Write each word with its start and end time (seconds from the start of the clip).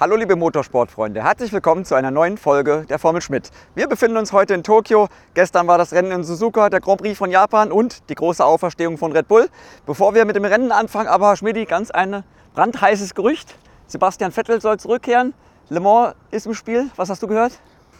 Hallo 0.00 0.16
liebe 0.16 0.34
Motorsportfreunde, 0.34 1.22
herzlich 1.22 1.52
willkommen 1.52 1.84
zu 1.84 1.94
einer 1.94 2.10
neuen 2.10 2.36
Folge 2.36 2.84
der 2.88 2.98
Formel 2.98 3.22
Schmidt. 3.22 3.52
Wir 3.76 3.86
befinden 3.86 4.16
uns 4.16 4.32
heute 4.32 4.52
in 4.52 4.64
Tokio. 4.64 5.06
Gestern 5.34 5.68
war 5.68 5.78
das 5.78 5.92
Rennen 5.92 6.10
in 6.10 6.24
Suzuka, 6.24 6.68
der 6.68 6.80
Grand 6.80 7.00
Prix 7.00 7.16
von 7.16 7.30
Japan 7.30 7.70
und 7.70 8.10
die 8.10 8.16
große 8.16 8.44
Auferstehung 8.44 8.98
von 8.98 9.12
Red 9.12 9.28
Bull. 9.28 9.48
Bevor 9.86 10.16
wir 10.16 10.24
mit 10.24 10.34
dem 10.34 10.44
Rennen 10.44 10.72
anfangen, 10.72 11.06
aber 11.06 11.36
Schmidti, 11.36 11.64
ganz 11.64 11.92
ein 11.92 12.24
brandheißes 12.56 13.14
Gerücht. 13.14 13.54
Sebastian 13.86 14.32
Vettel 14.32 14.60
soll 14.60 14.80
zurückkehren. 14.80 15.32
Le 15.68 15.78
Mans 15.78 16.16
ist 16.32 16.46
im 16.46 16.54
Spiel. 16.54 16.90
Was 16.96 17.08
hast 17.08 17.22
du 17.22 17.28
gehört? 17.28 17.52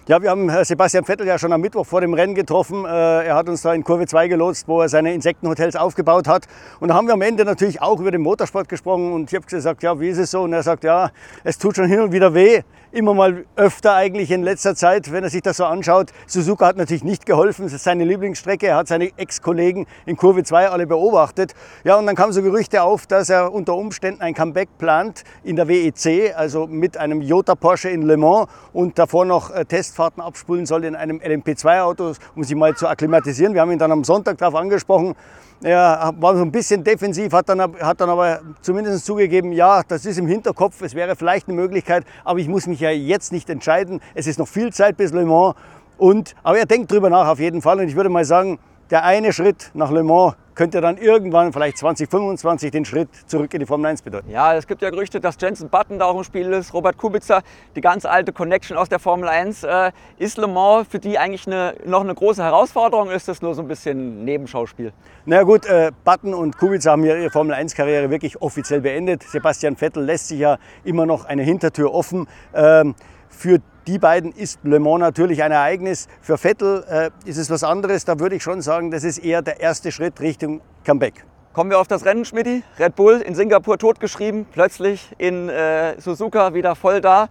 Ja, 0.06 0.20
wir 0.20 0.28
haben 0.28 0.50
Sebastian 0.64 1.06
Vettel 1.06 1.26
ja 1.26 1.38
schon 1.38 1.50
am 1.54 1.62
Mittwoch 1.62 1.86
vor 1.86 2.02
dem 2.02 2.12
Rennen 2.12 2.34
getroffen. 2.34 2.84
Äh, 2.84 3.24
er 3.24 3.36
hat 3.36 3.48
uns 3.48 3.62
da 3.62 3.72
in 3.72 3.84
Kurve 3.84 4.06
2 4.06 4.28
gelotst, 4.28 4.68
wo 4.68 4.82
er 4.82 4.90
seine 4.90 5.14
Insektenhotels 5.14 5.76
aufgebaut 5.76 6.28
hat. 6.28 6.46
Und 6.78 6.88
da 6.88 6.94
haben 6.94 7.06
wir 7.06 7.14
am 7.14 7.22
Ende 7.22 7.46
natürlich 7.46 7.80
auch 7.80 7.98
über 7.98 8.10
den 8.10 8.20
Motorsport 8.20 8.68
gesprochen. 8.68 9.14
Und 9.14 9.32
ich 9.32 9.34
habe 9.34 9.46
gesagt, 9.46 9.82
ja, 9.82 9.98
wie 9.98 10.10
ist 10.10 10.18
es 10.18 10.30
so? 10.30 10.42
Und 10.42 10.52
er 10.52 10.62
sagt, 10.62 10.84
ja, 10.84 11.10
es 11.42 11.56
tut 11.56 11.76
schon 11.76 11.88
hin 11.88 12.00
und 12.00 12.12
wieder 12.12 12.34
weh 12.34 12.60
immer 12.94 13.12
mal 13.12 13.44
öfter 13.56 13.94
eigentlich 13.94 14.30
in 14.30 14.42
letzter 14.42 14.76
Zeit, 14.76 15.10
wenn 15.10 15.24
er 15.24 15.30
sich 15.30 15.42
das 15.42 15.56
so 15.56 15.64
anschaut. 15.64 16.12
Suzuka 16.26 16.66
hat 16.66 16.76
natürlich 16.76 17.02
nicht 17.02 17.26
geholfen, 17.26 17.64
das 17.64 17.72
ist 17.72 17.84
seine 17.84 18.04
Lieblingsstrecke. 18.04 18.68
Er 18.68 18.76
hat 18.76 18.88
seine 18.88 19.10
Ex-Kollegen 19.18 19.86
in 20.06 20.16
Kurve 20.16 20.44
2 20.44 20.68
alle 20.68 20.86
beobachtet. 20.86 21.54
Ja, 21.82 21.96
und 21.96 22.06
dann 22.06 22.14
kamen 22.14 22.32
so 22.32 22.42
Gerüchte 22.42 22.82
auf, 22.82 23.06
dass 23.06 23.28
er 23.30 23.52
unter 23.52 23.74
Umständen 23.74 24.22
ein 24.22 24.32
Comeback 24.34 24.78
plant 24.78 25.24
in 25.42 25.56
der 25.56 25.66
WEC, 25.66 26.34
also 26.36 26.66
mit 26.68 26.96
einem 26.96 27.20
Jota 27.20 27.56
Porsche 27.56 27.88
in 27.88 28.02
Le 28.02 28.16
Mans 28.16 28.46
und 28.72 28.98
davor 28.98 29.24
noch 29.24 29.50
äh, 29.50 29.64
Testfahrten 29.64 30.22
abspulen 30.22 30.64
soll 30.64 30.84
in 30.84 30.94
einem 30.94 31.18
LMP2-Auto, 31.18 32.12
um 32.36 32.44
sich 32.44 32.56
mal 32.56 32.76
zu 32.76 32.86
akklimatisieren. 32.86 33.54
Wir 33.54 33.60
haben 33.60 33.72
ihn 33.72 33.78
dann 33.78 33.92
am 33.92 34.04
Sonntag 34.04 34.38
darauf 34.38 34.54
angesprochen. 34.54 35.16
Er 35.62 36.12
war 36.18 36.36
so 36.36 36.42
ein 36.42 36.52
bisschen 36.52 36.84
defensiv, 36.84 37.32
hat 37.32 37.48
dann, 37.48 37.60
hat 37.60 37.98
dann 37.98 38.10
aber 38.10 38.40
zumindest 38.60 39.06
zugegeben, 39.06 39.50
ja, 39.52 39.82
das 39.86 40.04
ist 40.04 40.18
im 40.18 40.26
Hinterkopf, 40.26 40.82
es 40.82 40.94
wäre 40.94 41.16
vielleicht 41.16 41.48
eine 41.48 41.56
Möglichkeit, 41.56 42.04
aber 42.22 42.38
ich 42.38 42.48
muss 42.48 42.66
mich 42.66 42.80
ja 42.84 42.90
jetzt 42.90 43.32
nicht 43.32 43.50
entscheiden. 43.50 44.00
Es 44.14 44.26
ist 44.26 44.38
noch 44.38 44.48
viel 44.48 44.72
Zeit 44.72 44.96
bis 44.96 45.12
Le 45.12 45.24
Mans. 45.24 45.54
Und, 45.96 46.34
aber 46.42 46.58
er 46.58 46.66
denkt 46.66 46.90
drüber 46.90 47.10
nach 47.10 47.28
auf 47.28 47.38
jeden 47.38 47.62
Fall. 47.62 47.78
Und 47.78 47.88
ich 47.88 47.96
würde 47.96 48.10
mal 48.10 48.24
sagen, 48.24 48.58
der 48.90 49.04
eine 49.04 49.32
Schritt 49.32 49.70
nach 49.74 49.90
Le 49.90 50.02
Mans 50.02 50.34
könnte 50.54 50.80
dann 50.80 50.98
irgendwann, 50.98 51.52
vielleicht 51.52 51.78
2025, 51.78 52.70
den 52.70 52.84
Schritt 52.84 53.08
zurück 53.26 53.52
in 53.54 53.60
die 53.60 53.66
Formel 53.66 53.86
1 53.86 54.02
bedeuten. 54.02 54.30
Ja, 54.30 54.54
es 54.54 54.66
gibt 54.66 54.82
ja 54.82 54.90
Gerüchte, 54.90 55.20
dass 55.20 55.36
Jensen 55.40 55.68
Button 55.68 55.98
da 55.98 56.06
auch 56.06 56.16
im 56.16 56.24
Spiel 56.24 56.52
ist, 56.52 56.72
Robert 56.72 56.96
Kubica, 56.96 57.42
die 57.74 57.80
ganz 57.80 58.04
alte 58.04 58.32
Connection 58.32 58.76
aus 58.76 58.88
der 58.88 58.98
Formel 58.98 59.28
1. 59.28 59.64
Äh, 59.64 59.92
ist 60.18 60.38
Le 60.38 60.46
Mans 60.46 60.86
für 60.88 60.98
die 60.98 61.18
eigentlich 61.18 61.46
eine, 61.46 61.74
noch 61.84 62.02
eine 62.02 62.14
große 62.14 62.42
Herausforderung? 62.42 63.10
Ist 63.10 63.28
das 63.28 63.42
nur 63.42 63.54
so 63.54 63.62
ein 63.62 63.68
bisschen 63.68 64.24
Nebenschauspiel? 64.24 64.92
Na 65.26 65.42
gut, 65.42 65.66
äh, 65.66 65.90
Button 66.04 66.34
und 66.34 66.56
Kubica 66.56 66.92
haben 66.92 67.04
ihre 67.04 67.30
Formel 67.30 67.54
1-Karriere 67.54 68.10
wirklich 68.10 68.40
offiziell 68.40 68.80
beendet. 68.80 69.22
Sebastian 69.24 69.76
Vettel 69.76 70.04
lässt 70.04 70.28
sich 70.28 70.38
ja 70.38 70.58
immer 70.84 71.06
noch 71.06 71.24
eine 71.24 71.42
Hintertür 71.42 71.92
offen. 71.92 72.28
Ähm, 72.54 72.94
für 73.28 73.60
die 73.86 73.98
beiden 73.98 74.32
ist 74.32 74.60
Le 74.62 74.80
Mans 74.80 75.00
natürlich 75.00 75.42
ein 75.42 75.52
Ereignis. 75.52 76.08
Für 76.20 76.38
Vettel 76.38 76.84
äh, 76.88 77.10
ist 77.28 77.36
es 77.36 77.50
was 77.50 77.64
anderes. 77.64 78.04
Da 78.04 78.18
würde 78.18 78.36
ich 78.36 78.42
schon 78.42 78.62
sagen, 78.62 78.90
das 78.90 79.04
ist 79.04 79.18
eher 79.18 79.42
der 79.42 79.60
erste 79.60 79.92
Schritt 79.92 80.20
Richtung 80.20 80.60
Comeback. 80.84 81.24
Kommen 81.52 81.70
wir 81.70 81.78
auf 81.78 81.86
das 81.86 82.04
Rennen, 82.04 82.24
Schmidti. 82.24 82.64
Red 82.78 82.96
Bull 82.96 83.20
in 83.20 83.34
Singapur 83.34 83.78
totgeschrieben, 83.78 84.46
plötzlich 84.50 85.12
in 85.18 85.48
äh, 85.48 86.00
Suzuka 86.00 86.54
wieder 86.54 86.74
voll 86.74 87.00
da. 87.00 87.28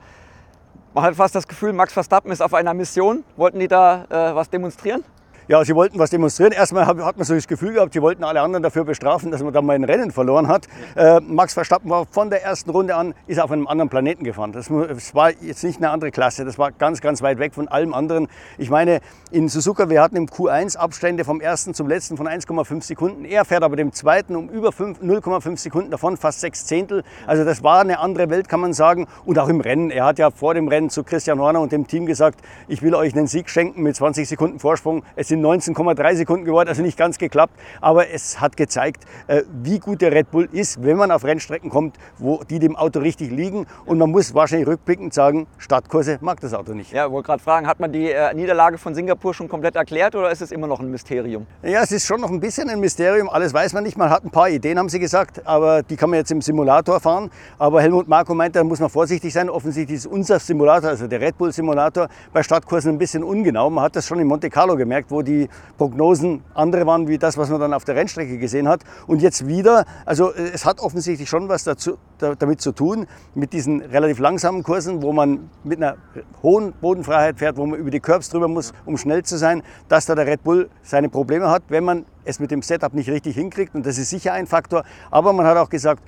Man 0.93 1.03
hat 1.03 1.15
fast 1.15 1.33
das 1.35 1.47
Gefühl, 1.47 1.73
Max 1.73 1.91
Verstappen 1.91 2.31
ist 2.31 2.41
auf 2.41 2.53
einer 2.53 2.73
Mission. 2.73 3.23
Wollten 3.35 3.59
die 3.59 3.67
da 3.67 4.05
äh, 4.09 4.35
was 4.35 4.49
demonstrieren? 4.49 5.03
Ja, 5.49 5.65
sie 5.65 5.75
wollten 5.75 5.99
was 5.99 6.09
demonstrieren. 6.09 6.53
Erstmal 6.53 6.87
hat 6.87 7.17
man 7.17 7.25
so 7.25 7.35
das 7.35 7.47
Gefühl 7.47 7.73
gehabt, 7.73 7.91
sie 7.91 8.01
wollten 8.01 8.23
alle 8.23 8.39
anderen 8.39 8.63
dafür 8.63 8.85
bestrafen, 8.85 9.29
dass 9.29 9.43
man 9.43 9.51
dann 9.51 9.65
mal 9.65 9.73
ein 9.73 9.83
Rennen 9.83 10.11
verloren 10.11 10.47
hat. 10.47 10.69
Äh, 10.95 11.19
Max 11.19 11.53
Verstappen 11.53 11.89
war 11.89 12.05
von 12.05 12.29
der 12.29 12.43
ersten 12.43 12.69
Runde 12.69 12.95
an, 12.95 13.13
ist 13.27 13.41
auf 13.41 13.51
einem 13.51 13.67
anderen 13.67 13.89
Planeten 13.89 14.23
gefahren. 14.23 14.53
Das, 14.53 14.69
das, 14.69 15.13
war 15.13 15.31
jetzt 15.41 15.65
nicht 15.65 15.79
eine 15.79 15.89
andere 15.89 16.11
Klasse, 16.11 16.45
das 16.45 16.57
war 16.57 16.71
ganz, 16.71 17.01
ganz 17.01 17.21
weit 17.21 17.39
weg 17.39 17.53
von 17.53 17.67
allem 17.67 17.93
anderen. 17.93 18.29
Ich 18.57 18.69
meine, 18.69 19.01
in 19.31 19.49
Suzuka, 19.49 19.89
wir 19.89 20.01
hatten 20.01 20.15
im 20.15 20.27
Q1 20.27 20.77
Abstände 20.77 21.25
vom 21.25 21.41
ersten 21.41 21.73
zum 21.73 21.89
letzten 21.89 22.15
von 22.15 22.25
1,5 22.25 22.81
Sekunden. 22.81 23.25
Er 23.25 23.43
fährt 23.43 23.63
aber 23.63 23.75
dem 23.75 23.91
zweiten 23.91 24.37
um 24.37 24.47
über 24.47 24.69
0,5 24.69 25.57
Sekunden 25.57 25.91
davon, 25.91 26.15
fast 26.15 26.39
sechs 26.39 26.65
Zehntel. 26.67 27.03
Also 27.27 27.43
das 27.43 27.63
war 27.63 27.81
eine 27.81 27.99
andere 27.99 28.29
Welt, 28.29 28.47
kann 28.47 28.61
man 28.61 28.71
sagen. 28.71 29.07
Und 29.25 29.37
auch 29.39 29.49
im 29.49 29.59
Rennen. 29.59 29.91
Er 29.91 30.05
hat 30.05 30.19
ja 30.19 30.31
vor 30.31 30.53
dem 30.53 30.69
Rennen 30.69 30.89
zu 30.89 31.03
Christian 31.03 31.39
Horner 31.39 31.59
und 31.59 31.73
dem 31.73 31.85
Team 31.85 32.05
gesagt, 32.05 32.39
ich 32.69 32.81
will 32.81 32.95
euch 32.95 33.13
einen 33.13 33.27
Sieg 33.27 33.49
schenken 33.49 33.83
mit 33.83 33.97
20 33.97 34.29
Sekunden 34.29 34.59
Vorsprung. 34.59 35.03
Es 35.17 35.32
sind 35.33 35.43
19,3 35.43 36.15
Sekunden 36.15 36.45
geworden, 36.45 36.69
also 36.69 36.81
nicht 36.81 36.97
ganz 36.97 37.17
geklappt. 37.17 37.53
Aber 37.81 38.09
es 38.09 38.39
hat 38.39 38.55
gezeigt, 38.57 39.05
äh, 39.27 39.41
wie 39.63 39.79
gut 39.79 40.01
der 40.01 40.11
Red 40.11 40.31
Bull 40.31 40.47
ist, 40.51 40.83
wenn 40.83 40.97
man 40.97 41.11
auf 41.11 41.23
Rennstrecken 41.23 41.69
kommt, 41.69 41.97
wo 42.17 42.43
die 42.43 42.59
dem 42.59 42.75
Auto 42.75 42.99
richtig 42.99 43.31
liegen. 43.31 43.65
Und 43.85 43.97
man 43.97 44.11
muss 44.11 44.33
wahrscheinlich 44.33 44.67
rückblickend 44.67 45.13
sagen, 45.13 45.47
Startkurse 45.57 46.19
mag 46.21 46.39
das 46.39 46.53
Auto 46.53 46.73
nicht. 46.73 46.91
Ja, 46.91 47.05
ich 47.07 47.11
wollte 47.11 47.27
gerade 47.27 47.43
fragen, 47.43 47.67
hat 47.67 47.79
man 47.79 47.91
die 47.91 48.11
äh, 48.11 48.33
Niederlage 48.33 48.77
von 48.77 48.93
Singapur 48.93 49.33
schon 49.33 49.49
komplett 49.49 49.75
erklärt 49.75 50.15
oder 50.15 50.31
ist 50.31 50.41
es 50.41 50.51
immer 50.51 50.67
noch 50.67 50.79
ein 50.79 50.89
Mysterium? 50.89 51.47
Ja, 51.63 51.81
es 51.81 51.91
ist 51.91 52.05
schon 52.05 52.21
noch 52.21 52.29
ein 52.29 52.39
bisschen 52.39 52.69
ein 52.69 52.79
Mysterium. 52.79 53.29
Alles 53.29 53.53
weiß 53.53 53.73
man 53.73 53.83
nicht. 53.83 53.97
Man 53.97 54.09
hat 54.09 54.23
ein 54.23 54.31
paar 54.31 54.49
Ideen, 54.49 54.77
haben 54.77 54.89
sie 54.89 54.99
gesagt, 54.99 55.45
aber 55.45 55.83
die 55.83 55.95
kann 55.95 56.09
man 56.09 56.19
jetzt 56.19 56.31
im 56.31 56.41
Simulator 56.41 56.99
fahren. 56.99 57.31
Aber 57.57 57.81
Helmut 57.81 58.07
Marko 58.07 58.35
meinte, 58.35 58.59
da 58.59 58.63
muss 58.63 58.79
man 58.79 58.89
vorsichtig 58.89 59.33
sein. 59.33 59.49
Offensichtlich 59.49 59.97
ist 59.97 60.05
unser 60.05 60.39
Simulator, 60.39 60.91
also 60.91 61.07
der 61.07 61.19
Red 61.19 61.37
Bull 61.37 61.51
Simulator, 61.51 62.07
bei 62.31 62.43
Startkursen 62.43 62.91
ein 62.91 62.97
bisschen 62.97 63.23
ungenau. 63.23 63.69
Man 63.69 63.83
hat 63.83 63.95
das 63.95 64.05
schon 64.07 64.19
in 64.19 64.27
Monte 64.27 64.49
Carlo 64.49 64.75
gemerkt, 64.75 65.09
wo 65.09 65.21
die 65.23 65.49
Prognosen 65.77 66.43
andere 66.53 66.85
waren 66.85 67.07
wie 67.07 67.17
das, 67.17 67.37
was 67.37 67.49
man 67.49 67.59
dann 67.59 67.73
auf 67.73 67.85
der 67.85 67.95
Rennstrecke 67.95 68.37
gesehen 68.37 68.67
hat. 68.67 68.81
Und 69.07 69.21
jetzt 69.21 69.47
wieder, 69.47 69.85
also 70.05 70.33
äh, 70.33 70.51
es 70.53 70.65
hat 70.65 70.79
offensichtlich 70.79 71.29
schon 71.29 71.49
was 71.49 71.63
dazu, 71.63 71.97
damit 72.17 72.61
zu 72.61 72.71
tun, 72.71 73.07
mit 73.35 73.53
diesen 73.53 73.81
relativ 73.81 74.19
langsamen 74.19 74.63
Kursen, 74.63 75.01
wo 75.01 75.11
man 75.13 75.49
mit 75.63 75.77
einer 75.77 75.97
hohen 76.41 76.73
Bodenfreiheit 76.73 77.39
fährt, 77.39 77.57
wo 77.57 77.65
man 77.65 77.79
über 77.79 77.89
die 77.89 77.99
Curbs 77.99 78.29
drüber 78.29 78.47
muss, 78.47 78.73
um 78.85 78.97
schnell 78.97 79.23
zu 79.23 79.37
sein, 79.37 79.63
dass 79.89 80.05
da 80.05 80.15
der 80.15 80.27
Red 80.27 80.43
Bull 80.43 80.69
seine 80.81 81.09
Probleme 81.09 81.49
hat, 81.49 81.63
wenn 81.69 81.83
man 81.83 82.05
es 82.25 82.39
mit 82.39 82.51
dem 82.51 82.61
Setup 82.61 82.93
nicht 82.93 83.09
richtig 83.09 83.35
hinkriegt. 83.35 83.75
Und 83.75 83.85
das 83.85 83.97
ist 83.97 84.09
sicher 84.09 84.33
ein 84.33 84.47
Faktor. 84.47 84.83
Aber 85.11 85.33
man 85.33 85.45
hat 85.45 85.57
auch 85.57 85.69
gesagt, 85.69 86.03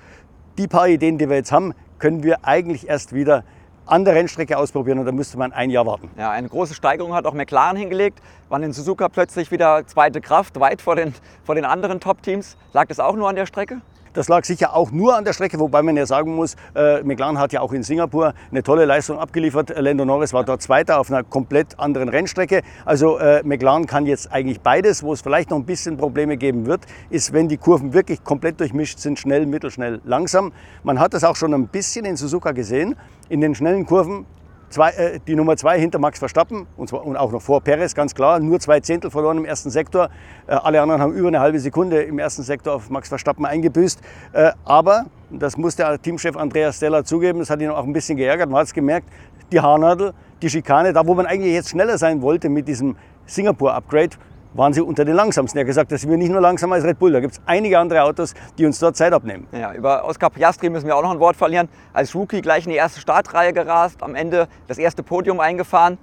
die 0.58 0.68
paar 0.68 0.88
Ideen, 0.88 1.18
die 1.18 1.28
wir 1.28 1.36
jetzt 1.36 1.52
haben, 1.52 1.74
können 2.00 2.24
wir 2.24 2.46
eigentlich 2.46 2.88
erst 2.88 3.14
wieder 3.14 3.44
an 3.85 4.06
der 4.06 4.16
Rennstrecke 4.16 4.57
ausprobieren 4.57 5.00
und 5.00 5.06
da 5.06 5.12
müsste 5.12 5.38
man 5.38 5.53
ein 5.53 5.69
Jahr 5.69 5.85
warten. 5.85 6.09
Ja, 6.18 6.31
eine 6.31 6.50
große 6.50 6.73
Steigerung 6.73 7.13
hat 7.13 7.25
auch 7.25 7.34
McLaren 7.34 7.78
hingelegt, 7.78 8.19
waren 8.50 8.63
in 8.63 8.73
Suzuka 8.73 9.09
plötzlich 9.09 9.51
wieder 9.51 9.85
zweite 9.85 10.22
Kraft, 10.22 10.59
weit 10.59 10.81
vor 10.81 10.96
den, 10.96 11.13
vor 11.44 11.56
den 11.56 11.66
anderen 11.66 12.00
Top-Teams. 12.00 12.57
Lag 12.74 12.88
das 12.88 13.00
auch 13.00 13.16
nur 13.16 13.29
an 13.29 13.35
der 13.35 13.45
Strecke? 13.45 13.81
Das 14.16 14.30
lag 14.30 14.46
sicher 14.46 14.74
auch 14.74 14.92
nur 14.92 15.18
an 15.18 15.26
der 15.26 15.34
Strecke, 15.34 15.59
wobei 15.59 15.81
man 15.81 15.98
ja 15.98 16.06
sagen 16.06 16.36
muss, 16.36 16.56
äh, 16.74 17.03
McLaren 17.03 17.38
hat 17.38 17.52
ja 17.52 17.59
auch 17.59 17.74
in 17.74 17.84
Singapur 17.84 18.34
eine 18.50 18.64
tolle 18.64 18.86
Leistung 18.86 19.20
abgeliefert. 19.20 19.74
Lando 19.78 20.06
Norris 20.06 20.31
war 20.31 20.46
dort 20.46 20.62
Zweiter 20.62 21.02
auf 21.02 21.12
einer 21.12 21.22
komplett 21.22 21.78
anderen 21.78 22.08
Rennstrecke. 22.08 22.62
Also 22.86 23.18
äh, 23.18 23.44
McLaren 23.44 23.88
kann 23.88 24.06
jetzt 24.06 24.31
eigentlich 24.31 24.62
beides. 24.62 25.04
Wo 25.04 25.12
es 25.12 25.20
vielleicht 25.20 25.50
noch 25.50 25.58
ein 25.58 25.66
bisschen 25.66 25.98
Probleme 25.98 26.38
geben 26.38 26.66
wird, 26.66 26.86
ist, 27.09 27.34
wenn 27.34 27.50
die 27.50 27.58
Kurven 27.58 27.92
wirklich 27.92 28.24
komplett 28.24 28.62
durchmischt 28.62 29.00
sind, 29.00 29.20
schnell, 29.20 29.46
mittelschnell, 29.46 30.00
langsam. 30.06 30.54
Man 30.84 30.98
hat 31.02 31.14
das 31.14 31.25
auch 31.25 31.36
schon 31.36 31.54
ein 31.54 31.68
bisschen 31.68 32.06
in 32.06 32.16
Suzuka 32.16 32.54
gesehen. 32.54 32.96
In 33.28 33.42
den 33.42 33.54
schnellen 33.54 33.86
Kurven 33.86 34.25
Zwei, 34.70 34.90
äh, 34.92 35.20
die 35.26 35.36
Nummer 35.36 35.56
zwei 35.58 35.80
hinter 35.80 36.00
Max 36.00 36.20
Verstappen 36.20 36.68
und, 36.76 36.90
zwar, 36.90 37.06
und 37.06 37.16
auch 37.18 37.31
noch 37.31 37.42
vor 37.42 37.62
Perez, 37.62 37.94
ganz 37.94 38.16
klar. 38.16 38.40
Nur 38.40 38.59
zwei 38.59 38.80
Zehntel 38.80 39.12
verloren 39.12 39.38
im 39.38 39.46
ersten 39.46 39.70
Sektor. 39.70 40.09
Äh, 40.48 40.56
alle 40.56 40.81
anderen 40.81 41.02
haben 41.02 41.14
über 41.14 41.28
eine 41.28 41.40
halbe 41.40 41.59
Sekunde 41.59 42.02
im 42.02 42.20
ersten 42.20 42.44
Sektor 42.44 42.75
auf 42.75 42.90
Max 42.90 43.09
Verstappen 43.09 43.46
eingebüßt. 43.46 44.00
Äh, 44.34 44.52
aber, 44.66 45.06
das 45.30 45.58
muss 45.58 45.75
der 45.75 46.02
Teamchef 46.02 46.36
Andreas 46.36 46.78
Stella 46.78 47.04
zugeben, 47.04 47.40
das 47.40 47.50
hat 47.50 47.62
ihn 47.62 47.70
auch 47.70 47.84
ein 47.84 47.94
bisschen 47.94 48.18
geärgert. 48.18 48.50
Man 48.50 48.59
hat 48.59 48.68
es 48.68 48.74
gemerkt, 48.74 49.08
die 49.52 49.59
Haarnadel, 49.59 50.14
die 50.42 50.50
Schikane, 50.50 50.94
da 50.94 51.06
wo 51.06 51.14
man 51.14 51.25
eigentlich 51.25 51.54
jetzt 51.54 51.70
schneller 51.70 51.98
sein 51.98 52.22
wollte 52.22 52.50
mit 52.50 52.68
diesem 52.68 52.96
Singapur-Upgrade, 53.28 54.18
waren 54.56 54.74
sie 54.74 54.82
unter 54.82 55.06
den 55.06 55.16
langsamsten. 55.16 55.58
Er 55.60 55.62
hat 55.62 55.68
gesagt, 55.68 55.92
das 55.92 56.02
sind 56.02 56.10
wir 56.10 56.18
nicht 56.18 56.32
nur 56.32 56.42
langsamer 56.42 56.76
als 56.76 56.86
Red 56.86 56.98
Bull. 56.98 57.12
Da 57.12 57.20
gibt 57.20 57.34
es 57.34 57.42
einige 57.46 57.78
andere 57.78 58.04
Autos, 58.04 58.34
die 58.58 58.66
uns 58.66 58.80
dort 58.80 58.96
Zeit 58.96 59.14
abnehmen. 59.14 59.48
Ja, 59.52 59.74
über 59.74 60.06
Oscar 60.06 60.30
Piastri 60.30 60.70
müssen 60.70 60.88
wir 60.88 60.96
auch 60.96 61.04
noch 61.04 61.12
ein 61.12 61.20
Wort 61.20 61.36
verlieren. 61.36 61.68
Als 61.94 62.16
Rookie 62.16 62.42
gleich 62.42 62.66
in 62.66 62.72
die 62.72 62.78
erste 62.78 63.00
Startreihe 63.00 63.54
gerast, 63.54 64.02
am 64.02 64.16
Ende 64.16 64.48
das 64.68 64.78
erste 64.78 65.04
Podium 65.04 65.40
eingefahren. 65.40 65.98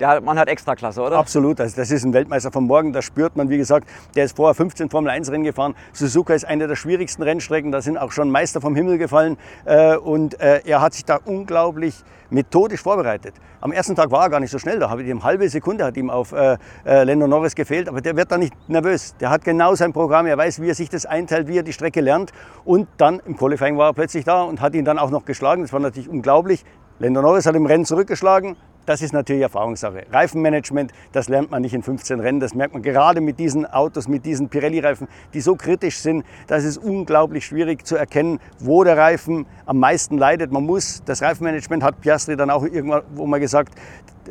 Der 0.00 0.20
Mann 0.20 0.38
hat 0.38 0.48
Extraklasse, 0.48 1.02
oder? 1.02 1.18
Absolut. 1.18 1.60
Also 1.60 1.74
das 1.74 1.90
ist 1.90 2.04
ein 2.04 2.12
Weltmeister 2.12 2.52
von 2.52 2.64
morgen. 2.64 2.92
Das 2.92 3.04
spürt 3.04 3.34
man, 3.34 3.50
wie 3.50 3.58
gesagt. 3.58 3.88
Der 4.14 4.26
ist 4.26 4.36
vorher 4.36 4.54
15 4.54 4.90
Formel 4.90 5.10
1 5.10 5.32
Rennen 5.32 5.42
gefahren. 5.42 5.74
Suzuka 5.92 6.34
ist 6.34 6.44
eine 6.44 6.68
der 6.68 6.76
schwierigsten 6.76 7.24
Rennstrecken. 7.24 7.72
Da 7.72 7.80
sind 7.82 7.98
auch 7.98 8.12
schon 8.12 8.30
Meister 8.30 8.60
vom 8.60 8.76
Himmel 8.76 8.98
gefallen. 8.98 9.36
Äh, 9.64 9.96
und 9.96 10.40
äh, 10.40 10.60
er 10.64 10.80
hat 10.80 10.94
sich 10.94 11.04
da 11.04 11.18
unglaublich 11.24 11.96
methodisch 12.30 12.80
vorbereitet. 12.80 13.34
Am 13.60 13.72
ersten 13.72 13.96
Tag 13.96 14.12
war 14.12 14.22
er 14.22 14.30
gar 14.30 14.38
nicht 14.38 14.52
so 14.52 14.60
schnell. 14.60 14.78
Da 14.78 14.88
habe 14.88 15.02
ich 15.02 15.10
eine 15.10 15.24
halbe 15.24 15.48
Sekunde 15.48 15.84
hat 15.84 15.96
ihm 15.96 16.10
auf 16.10 16.30
äh, 16.30 16.58
Lando 16.84 17.26
Norris 17.26 17.56
gefehlt. 17.56 17.88
Aber 17.88 18.00
der 18.00 18.16
wird 18.16 18.30
da 18.30 18.38
nicht 18.38 18.54
nervös. 18.68 19.16
Der 19.16 19.30
hat 19.30 19.42
genau 19.42 19.74
sein 19.74 19.92
Programm. 19.92 20.26
Er 20.26 20.38
weiß, 20.38 20.60
wie 20.60 20.68
er 20.68 20.76
sich 20.76 20.90
das 20.90 21.06
einteilt, 21.06 21.48
wie 21.48 21.58
er 21.58 21.64
die 21.64 21.72
Strecke 21.72 22.00
lernt. 22.00 22.30
Und 22.64 22.86
dann 22.98 23.20
im 23.26 23.36
Qualifying 23.36 23.76
war 23.76 23.88
er 23.90 23.94
plötzlich 23.94 24.24
da 24.24 24.42
und 24.42 24.60
hat 24.60 24.74
ihn 24.74 24.84
dann 24.84 25.00
auch 25.00 25.10
noch 25.10 25.24
geschlagen. 25.24 25.62
Das 25.62 25.72
war 25.72 25.80
natürlich 25.80 26.08
unglaublich. 26.08 26.64
Lando 27.00 27.20
Norris 27.20 27.46
hat 27.46 27.56
im 27.56 27.66
Rennen 27.66 27.84
zurückgeschlagen 27.84 28.56
das 28.88 29.02
ist 29.02 29.12
natürlich 29.12 29.42
Erfahrungssache. 29.42 30.06
Reifenmanagement, 30.10 30.92
das 31.12 31.28
lernt 31.28 31.50
man 31.50 31.60
nicht 31.60 31.74
in 31.74 31.82
15 31.82 32.20
Rennen. 32.20 32.40
Das 32.40 32.54
merkt 32.54 32.72
man 32.72 32.82
gerade 32.82 33.20
mit 33.20 33.38
diesen 33.38 33.66
Autos, 33.66 34.08
mit 34.08 34.24
diesen 34.24 34.48
Pirelli-Reifen, 34.48 35.08
die 35.34 35.42
so 35.42 35.56
kritisch 35.56 35.98
sind. 35.98 36.24
Das 36.46 36.64
ist 36.64 36.78
unglaublich 36.78 37.44
schwierig 37.44 37.86
zu 37.86 37.96
erkennen, 37.96 38.40
wo 38.58 38.84
der 38.84 38.96
Reifen 38.96 39.44
am 39.66 39.78
meisten 39.78 40.16
leidet. 40.16 40.52
Man 40.52 40.64
muss, 40.64 41.02
das 41.04 41.20
Reifenmanagement 41.20 41.82
hat 41.82 42.00
Piastri 42.00 42.34
dann 42.36 42.48
auch 42.48 42.64
irgendwann 42.64 43.02
wo 43.14 43.26
mal 43.26 43.40
gesagt, 43.40 43.74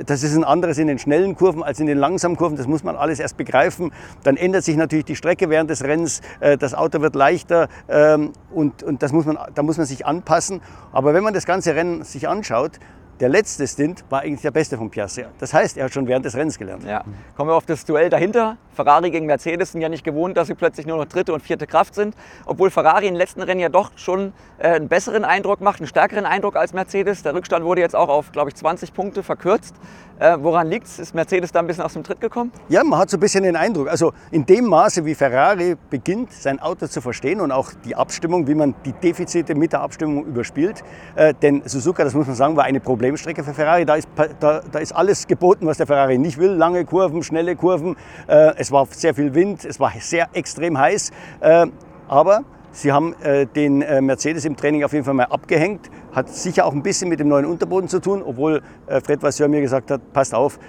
das 0.06 0.24
ist 0.24 0.36
ein 0.36 0.44
anderes 0.44 0.77
in 0.77 0.88
den 0.88 1.00
schnellen 1.00 1.36
Kurven 1.36 1.63
als 1.63 1.80
in 1.80 1.86
den 1.86 1.98
langsamen 1.98 2.36
Kurven. 2.36 2.57
Das 2.57 2.68
muss 2.68 2.83
man 2.83 2.95
alles 2.95 3.19
erst 3.19 3.38
begreifen. 3.38 3.92
Dann 4.24 4.38
ändert 4.38 4.63
sich 4.63 4.75
natürlich 4.75 5.06
die 5.06 5.15
Strecke 5.15 5.50
während 5.50 5.69
des 5.69 5.83
Rennens. 5.83 6.21
Äh, 6.39 6.57
das 6.57 6.74
Auto 6.74 7.01
wird 7.01 7.15
leichter 7.15 7.68
ähm, 7.88 8.33
und, 8.51 8.81
und 8.81 9.03
das 9.03 9.12
muss 9.12 9.25
man, 9.25 9.38
da 9.53 9.62
muss 9.62 9.77
man 9.77 9.86
sich 9.86 10.06
anpassen. 10.06 10.62
Aber 10.92 11.13
wenn 11.13 11.24
man 11.24 11.33
das 11.33 11.45
ganze 11.45 11.75
Rennen 11.75 12.03
sich 12.03 12.27
anschaut, 12.27 12.80
der 13.19 13.30
letzte 13.30 13.68
Stint 13.68 14.04
war 14.10 14.22
eigentlich 14.22 14.42
der 14.42 14.52
beste 14.52 14.78
von 14.78 14.90
Piastri. 14.90 15.25
Das 15.40 15.54
heißt, 15.54 15.78
er 15.78 15.86
hat 15.86 15.94
schon 15.94 16.08
während 16.08 16.25
des 16.25 16.36
Rennens 16.36 16.58
gelernt. 16.58 16.84
Ja. 16.84 17.04
Kommen 17.36 17.50
wir 17.50 17.56
auf 17.56 17.66
das 17.66 17.84
Duell 17.86 18.10
dahinter. 18.10 18.58
Ferrari 18.74 19.10
gegen 19.10 19.25
Mercedes 19.25 19.72
sind 19.72 19.81
ja 19.81 19.90
nicht 19.90 20.04
gewohnt, 20.04 20.38
dass 20.38 20.48
sie 20.48 20.54
plötzlich 20.54 20.86
nur 20.86 20.98
noch 20.98 21.06
dritte 21.06 21.34
und 21.34 21.42
vierte 21.42 21.66
Kraft 21.66 21.96
sind. 21.96 22.16
Obwohl 22.46 22.69
Ferrari 22.69 23.08
im 23.08 23.16
letzten 23.16 23.42
Rennen 23.42 23.60
ja 23.60 23.69
doch 23.69 23.92
schon 23.96 24.34
äh, 24.60 24.68
einen 24.68 24.88
besseren 24.88 25.25
Eindruck 25.25 25.62
macht, 25.62 25.80
einen 25.80 25.88
stärkeren 25.88 26.25
Eindruck 26.25 26.56
als 26.56 26.74
Mercedes. 26.74 27.24
Der 27.24 27.34
Rückstand 27.34 27.66
wurde 27.66 27.81
jetzt 27.81 27.96
auch 27.96 28.10
auf, 28.10 28.31
glaube 28.31 28.50
ich, 28.50 28.56
20 28.56 28.94
Punkte 28.94 29.24
verkürzt. 29.24 29.75
Äh, 30.20 30.38
woran 30.40 30.68
liegt 30.68 30.88
es? 30.88 30.98
Ist 30.98 31.13
Mercedes 31.13 31.52
da 31.52 31.60
ein 31.60 31.68
bisschen 31.68 31.84
aus 31.84 31.94
dem 31.94 32.04
Tritt 32.04 32.20
gekommen? 32.20 32.52
Ja, 32.70 32.84
man 32.84 33.00
hat 33.00 33.10
so 33.10 33.18
ein 33.18 33.20
bisschen 33.20 33.44
den 33.44 33.56
Eindruck. 33.56 33.88
Also 33.88 34.13
in 34.31 34.46
dem 34.46 34.66
Maße, 34.66 35.06
wie 35.06 35.13
Ferrari 35.13 35.75
beginnt, 35.90 36.34
sein 36.34 36.60
Auto 36.60 36.88
zu 36.88 37.02
verstehen 37.02 37.40
und 37.40 37.52
auch 37.52 37.72
die 37.86 37.96
Abstimmung, 37.96 38.48
wie 38.48 38.56
man 38.56 38.74
die 38.84 38.94
Defizite 38.94 39.54
mit 39.54 39.74
der 39.74 39.81
Abstimmung 39.81 40.25
überspielt. 40.25 40.84
Äh, 41.16 41.36
denn 41.36 41.62
Suzuka, 41.66 42.04
das 42.04 42.16
muss 42.16 42.25
man 42.25 42.36
sagen, 42.36 42.56
war 42.56 42.63
eine 42.63 42.80
Problemstrecke 43.07 43.42
für 43.42 43.54
Ferrari. 43.54 43.86
Da 43.86 43.95
ist, 43.95 44.09
da, 44.42 44.62
da 44.69 44.80
ist 44.80 44.92
alles 44.92 45.27
geboten, 45.27 45.65
was 45.65 45.77
der 45.77 45.88
Ferrari 45.88 46.18
nicht 46.18 46.38
will. 46.38 46.51
Lange 46.51 46.83
Kurven, 46.83 47.24
schnelle 47.24 47.56
Kurven. 47.56 47.95
Äh, 48.27 48.51
es 48.57 48.69
war 48.69 48.86
sehr 48.89 49.13
viel 49.13 49.33
Wind, 49.33 49.63
es 49.63 49.80
war 49.80 49.94
sehr 49.98 50.27
extrem 50.33 50.77
heiß. 50.77 51.12
Äh, 51.39 51.68
aber 52.09 52.42
Sie 52.74 52.92
haben 52.92 53.15
äh, 53.24 53.45
den 53.45 53.81
äh, 53.81 54.01
Mercedes 54.01 54.44
im 54.44 54.57
Training 54.57 54.83
auf 54.83 54.92
jeden 54.92 55.06
Fall 55.06 55.13
mal 55.13 55.24
abgehängt. 55.24 55.89
Hat 56.12 56.27
sicher 56.27 56.65
auch 56.65 56.74
ein 56.74 56.83
bisschen 56.83 57.07
mit 57.07 57.21
dem 57.21 57.30
neuen 57.30 57.45
Unterboden 57.45 57.88
zu 57.88 58.01
tun, 58.01 58.21
obwohl 58.21 58.62
äh, 58.88 59.00
Fred 59.00 59.24
Vasseur 59.24 59.48
mir 59.48 59.62
gesagt 59.62 59.89
hat, 59.89 60.12
passt 60.12 60.36
auf, 60.36 60.60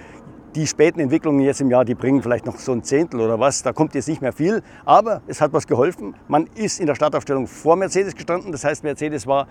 die 0.55 0.65
späten 0.65 1.01
Entwicklungen 1.01 1.41
jetzt 1.41 1.59
im 1.59 1.69
Jahr, 1.69 1.83
die 1.83 1.93
bringen 1.93 2.23
vielleicht 2.23 2.45
noch 2.45 2.57
so 2.57 2.71
ein 2.71 2.83
Zehntel 2.83 3.19
oder 3.19 3.37
was. 3.39 3.63
Da 3.63 3.73
kommt 3.73 3.93
jetzt 3.95 4.07
nicht 4.07 4.21
mehr 4.21 4.33
viel. 4.33 4.63
Aber 4.85 5.21
es 5.27 5.41
hat 5.41 5.51
was 5.51 5.67
geholfen. 5.67 6.15
Man 6.29 6.47
ist 6.55 6.79
in 6.79 6.87
der 6.87 6.95
Startaufstellung 6.95 7.47
vor 7.47 7.75
Mercedes 7.75 8.15
gestanden. 8.15 8.53
Das 8.53 8.63
heißt, 8.63 8.83
Mercedes 8.83 9.27
war 9.27 9.47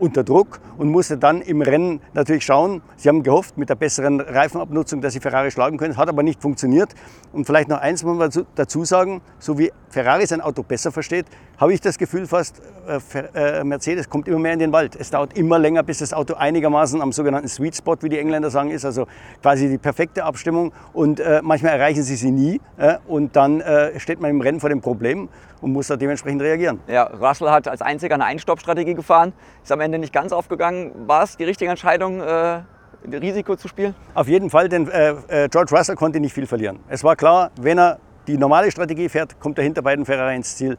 unter 0.00 0.24
Druck 0.24 0.60
und 0.78 0.88
musste 0.88 1.16
dann 1.16 1.42
im 1.42 1.62
Rennen 1.62 2.00
natürlich 2.14 2.44
schauen. 2.44 2.82
Sie 2.96 3.08
haben 3.08 3.22
gehofft 3.22 3.58
mit 3.58 3.68
der 3.68 3.74
besseren 3.74 4.20
Reifenabnutzung, 4.20 5.00
dass 5.00 5.12
sie 5.12 5.20
Ferrari 5.20 5.50
schlagen 5.50 5.78
können. 5.78 5.96
Hat 5.96 6.08
aber 6.08 6.22
nicht 6.22 6.40
funktioniert. 6.40 6.94
Und 7.32 7.44
vielleicht 7.44 7.68
noch 7.68 7.78
eins 7.78 8.02
muss 8.02 8.16
man 8.16 8.46
dazu 8.54 8.84
sagen, 8.84 9.20
so 9.38 9.58
wie 9.58 9.72
Ferrari 9.88 10.26
sein 10.26 10.40
Auto 10.40 10.62
besser 10.62 10.90
versteht, 10.90 11.26
habe 11.58 11.74
ich 11.74 11.80
das 11.80 11.98
Gefühl 11.98 12.26
fast, 12.26 12.62
äh, 12.88 13.58
äh, 13.60 13.64
Mercedes 13.64 14.08
kommt 14.08 14.26
immer 14.28 14.38
mehr 14.38 14.54
in 14.54 14.58
den 14.58 14.72
Wald. 14.72 14.96
Es 14.96 15.10
dauert 15.10 15.36
immer 15.36 15.58
länger, 15.58 15.82
bis 15.82 15.98
das 15.98 16.12
Auto 16.12 16.34
einigermaßen 16.34 17.00
am 17.02 17.12
sogenannten 17.12 17.48
Sweet 17.48 17.76
Spot, 17.76 17.96
wie 18.00 18.08
die 18.08 18.18
Engländer 18.18 18.50
sagen, 18.50 18.70
ist. 18.70 18.84
Also 18.84 19.06
quasi 19.42 19.68
die 19.68 19.78
perfekte 19.78 20.24
Abstimmung. 20.24 20.72
Und 20.92 21.20
äh, 21.20 21.40
manchmal 21.42 21.74
erreichen 21.74 22.02
sie 22.02 22.16
sie 22.16 22.30
nie. 22.30 22.60
und 23.06 23.36
dann 23.36 23.62
steht 23.98 24.20
man 24.20 24.30
im 24.30 24.40
Rennen 24.40 24.60
vor 24.60 24.70
dem 24.70 24.80
Problem 24.80 25.28
und 25.60 25.72
muss 25.72 25.88
da 25.88 25.96
dementsprechend 25.96 26.42
reagieren. 26.42 26.80
Ja, 26.86 27.04
Russell 27.04 27.50
hat 27.50 27.68
als 27.68 27.82
einziger 27.82 28.14
eine 28.14 28.24
Einstoppstrategie 28.24 28.94
gefahren, 28.94 29.32
ist 29.62 29.72
am 29.72 29.80
Ende 29.80 29.98
nicht 29.98 30.12
ganz 30.12 30.32
aufgegangen. 30.32 30.92
War 31.06 31.22
es 31.22 31.36
die 31.36 31.44
richtige 31.44 31.70
Entscheidung, 31.70 32.20
äh, 32.20 32.62
Risiko 33.10 33.56
zu 33.56 33.68
spielen? 33.68 33.94
Auf 34.14 34.28
jeden 34.28 34.50
Fall, 34.50 34.68
denn 34.68 34.88
äh, 34.88 35.10
äh, 35.28 35.48
George 35.48 35.74
Russell 35.74 35.96
konnte 35.96 36.20
nicht 36.20 36.32
viel 36.32 36.46
verlieren. 36.46 36.80
Es 36.88 37.04
war 37.04 37.16
klar, 37.16 37.50
wenn 37.60 37.78
er 37.78 37.98
die 38.26 38.36
normale 38.36 38.70
Strategie 38.70 39.08
fährt, 39.08 39.40
kommt 39.40 39.58
er 39.58 39.64
hinter 39.64 39.82
beiden 39.82 40.04
Ferrari 40.04 40.36
ins 40.36 40.56
Ziel 40.56 40.76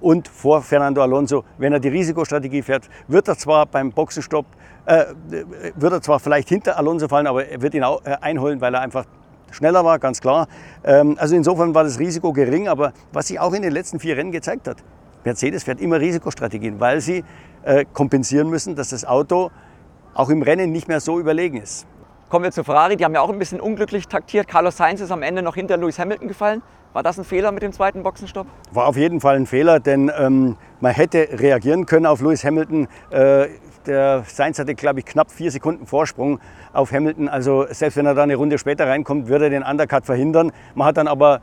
und 0.00 0.28
vor 0.28 0.62
Fernando 0.62 1.02
Alonso. 1.02 1.44
Wenn 1.58 1.72
er 1.72 1.80
die 1.80 1.88
Risikostrategie 1.88 2.62
fährt, 2.62 2.88
wird 3.06 3.28
er 3.28 3.36
zwar 3.36 3.66
beim 3.66 3.92
Boxenstopp, 3.92 4.46
äh, 4.86 5.04
wird 5.76 5.92
er 5.92 6.02
zwar 6.02 6.18
vielleicht 6.18 6.48
hinter 6.48 6.76
Alonso 6.76 7.08
fallen, 7.08 7.26
aber 7.26 7.46
er 7.46 7.62
wird 7.62 7.74
ihn 7.74 7.84
auch, 7.84 8.04
äh, 8.04 8.16
einholen, 8.20 8.60
weil 8.60 8.74
er 8.74 8.80
einfach 8.80 9.04
schneller 9.52 9.84
war, 9.84 9.98
ganz 9.98 10.20
klar. 10.20 10.46
Ähm, 10.84 11.16
also 11.18 11.34
insofern 11.34 11.74
war 11.74 11.84
das 11.84 11.98
Risiko 11.98 12.32
gering, 12.32 12.68
aber 12.68 12.92
was 13.12 13.28
sich 13.28 13.40
auch 13.40 13.52
in 13.52 13.62
den 13.62 13.72
letzten 13.72 14.00
vier 14.00 14.16
Rennen 14.16 14.32
gezeigt 14.32 14.68
hat, 14.68 14.78
Mercedes 15.24 15.64
fährt 15.64 15.80
immer 15.80 16.00
Risikostrategien, 16.00 16.80
weil 16.80 17.00
sie 17.00 17.24
äh, 17.62 17.84
kompensieren 17.92 18.50
müssen, 18.50 18.74
dass 18.74 18.88
das 18.88 19.04
Auto 19.04 19.50
auch 20.14 20.30
im 20.30 20.42
Rennen 20.42 20.72
nicht 20.72 20.88
mehr 20.88 21.00
so 21.00 21.18
überlegen 21.20 21.56
ist. 21.58 21.86
Kommen 22.28 22.44
wir 22.44 22.50
zu 22.50 22.64
Ferrari, 22.64 22.96
die 22.96 23.04
haben 23.04 23.14
ja 23.14 23.20
auch 23.20 23.30
ein 23.30 23.38
bisschen 23.38 23.60
unglücklich 23.60 24.08
taktiert. 24.08 24.48
Carlos 24.48 24.76
Sainz 24.76 25.00
ist 25.00 25.10
am 25.10 25.22
Ende 25.22 25.42
noch 25.42 25.54
hinter 25.54 25.76
Lewis 25.76 25.98
Hamilton 25.98 26.28
gefallen. 26.28 26.62
War 26.92 27.02
das 27.02 27.18
ein 27.18 27.24
Fehler 27.24 27.52
mit 27.52 27.62
dem 27.62 27.72
zweiten 27.72 28.02
Boxenstopp? 28.02 28.46
War 28.70 28.86
auf 28.86 28.96
jeden 28.96 29.20
Fall 29.20 29.36
ein 29.36 29.46
Fehler, 29.46 29.80
denn 29.80 30.10
ähm, 30.18 30.56
man 30.80 30.92
hätte 30.92 31.28
reagieren 31.32 31.86
können 31.86 32.06
auf 32.06 32.20
Lewis 32.20 32.44
Hamilton. 32.44 32.88
Äh, 33.10 33.48
der 33.86 34.24
Sainz 34.26 34.58
hatte, 34.58 34.74
glaube 34.74 35.00
ich, 35.00 35.06
knapp 35.06 35.30
vier 35.30 35.50
Sekunden 35.50 35.86
Vorsprung 35.86 36.40
auf 36.72 36.92
Hamilton. 36.92 37.28
Also 37.28 37.66
selbst 37.70 37.96
wenn 37.96 38.06
er 38.06 38.14
da 38.14 38.22
eine 38.22 38.36
Runde 38.36 38.58
später 38.58 38.86
reinkommt, 38.86 39.28
würde 39.28 39.46
er 39.46 39.50
den 39.50 39.62
Undercut 39.62 40.04
verhindern. 40.04 40.52
Man 40.74 40.86
hat 40.86 40.96
dann 40.96 41.08
aber, 41.08 41.40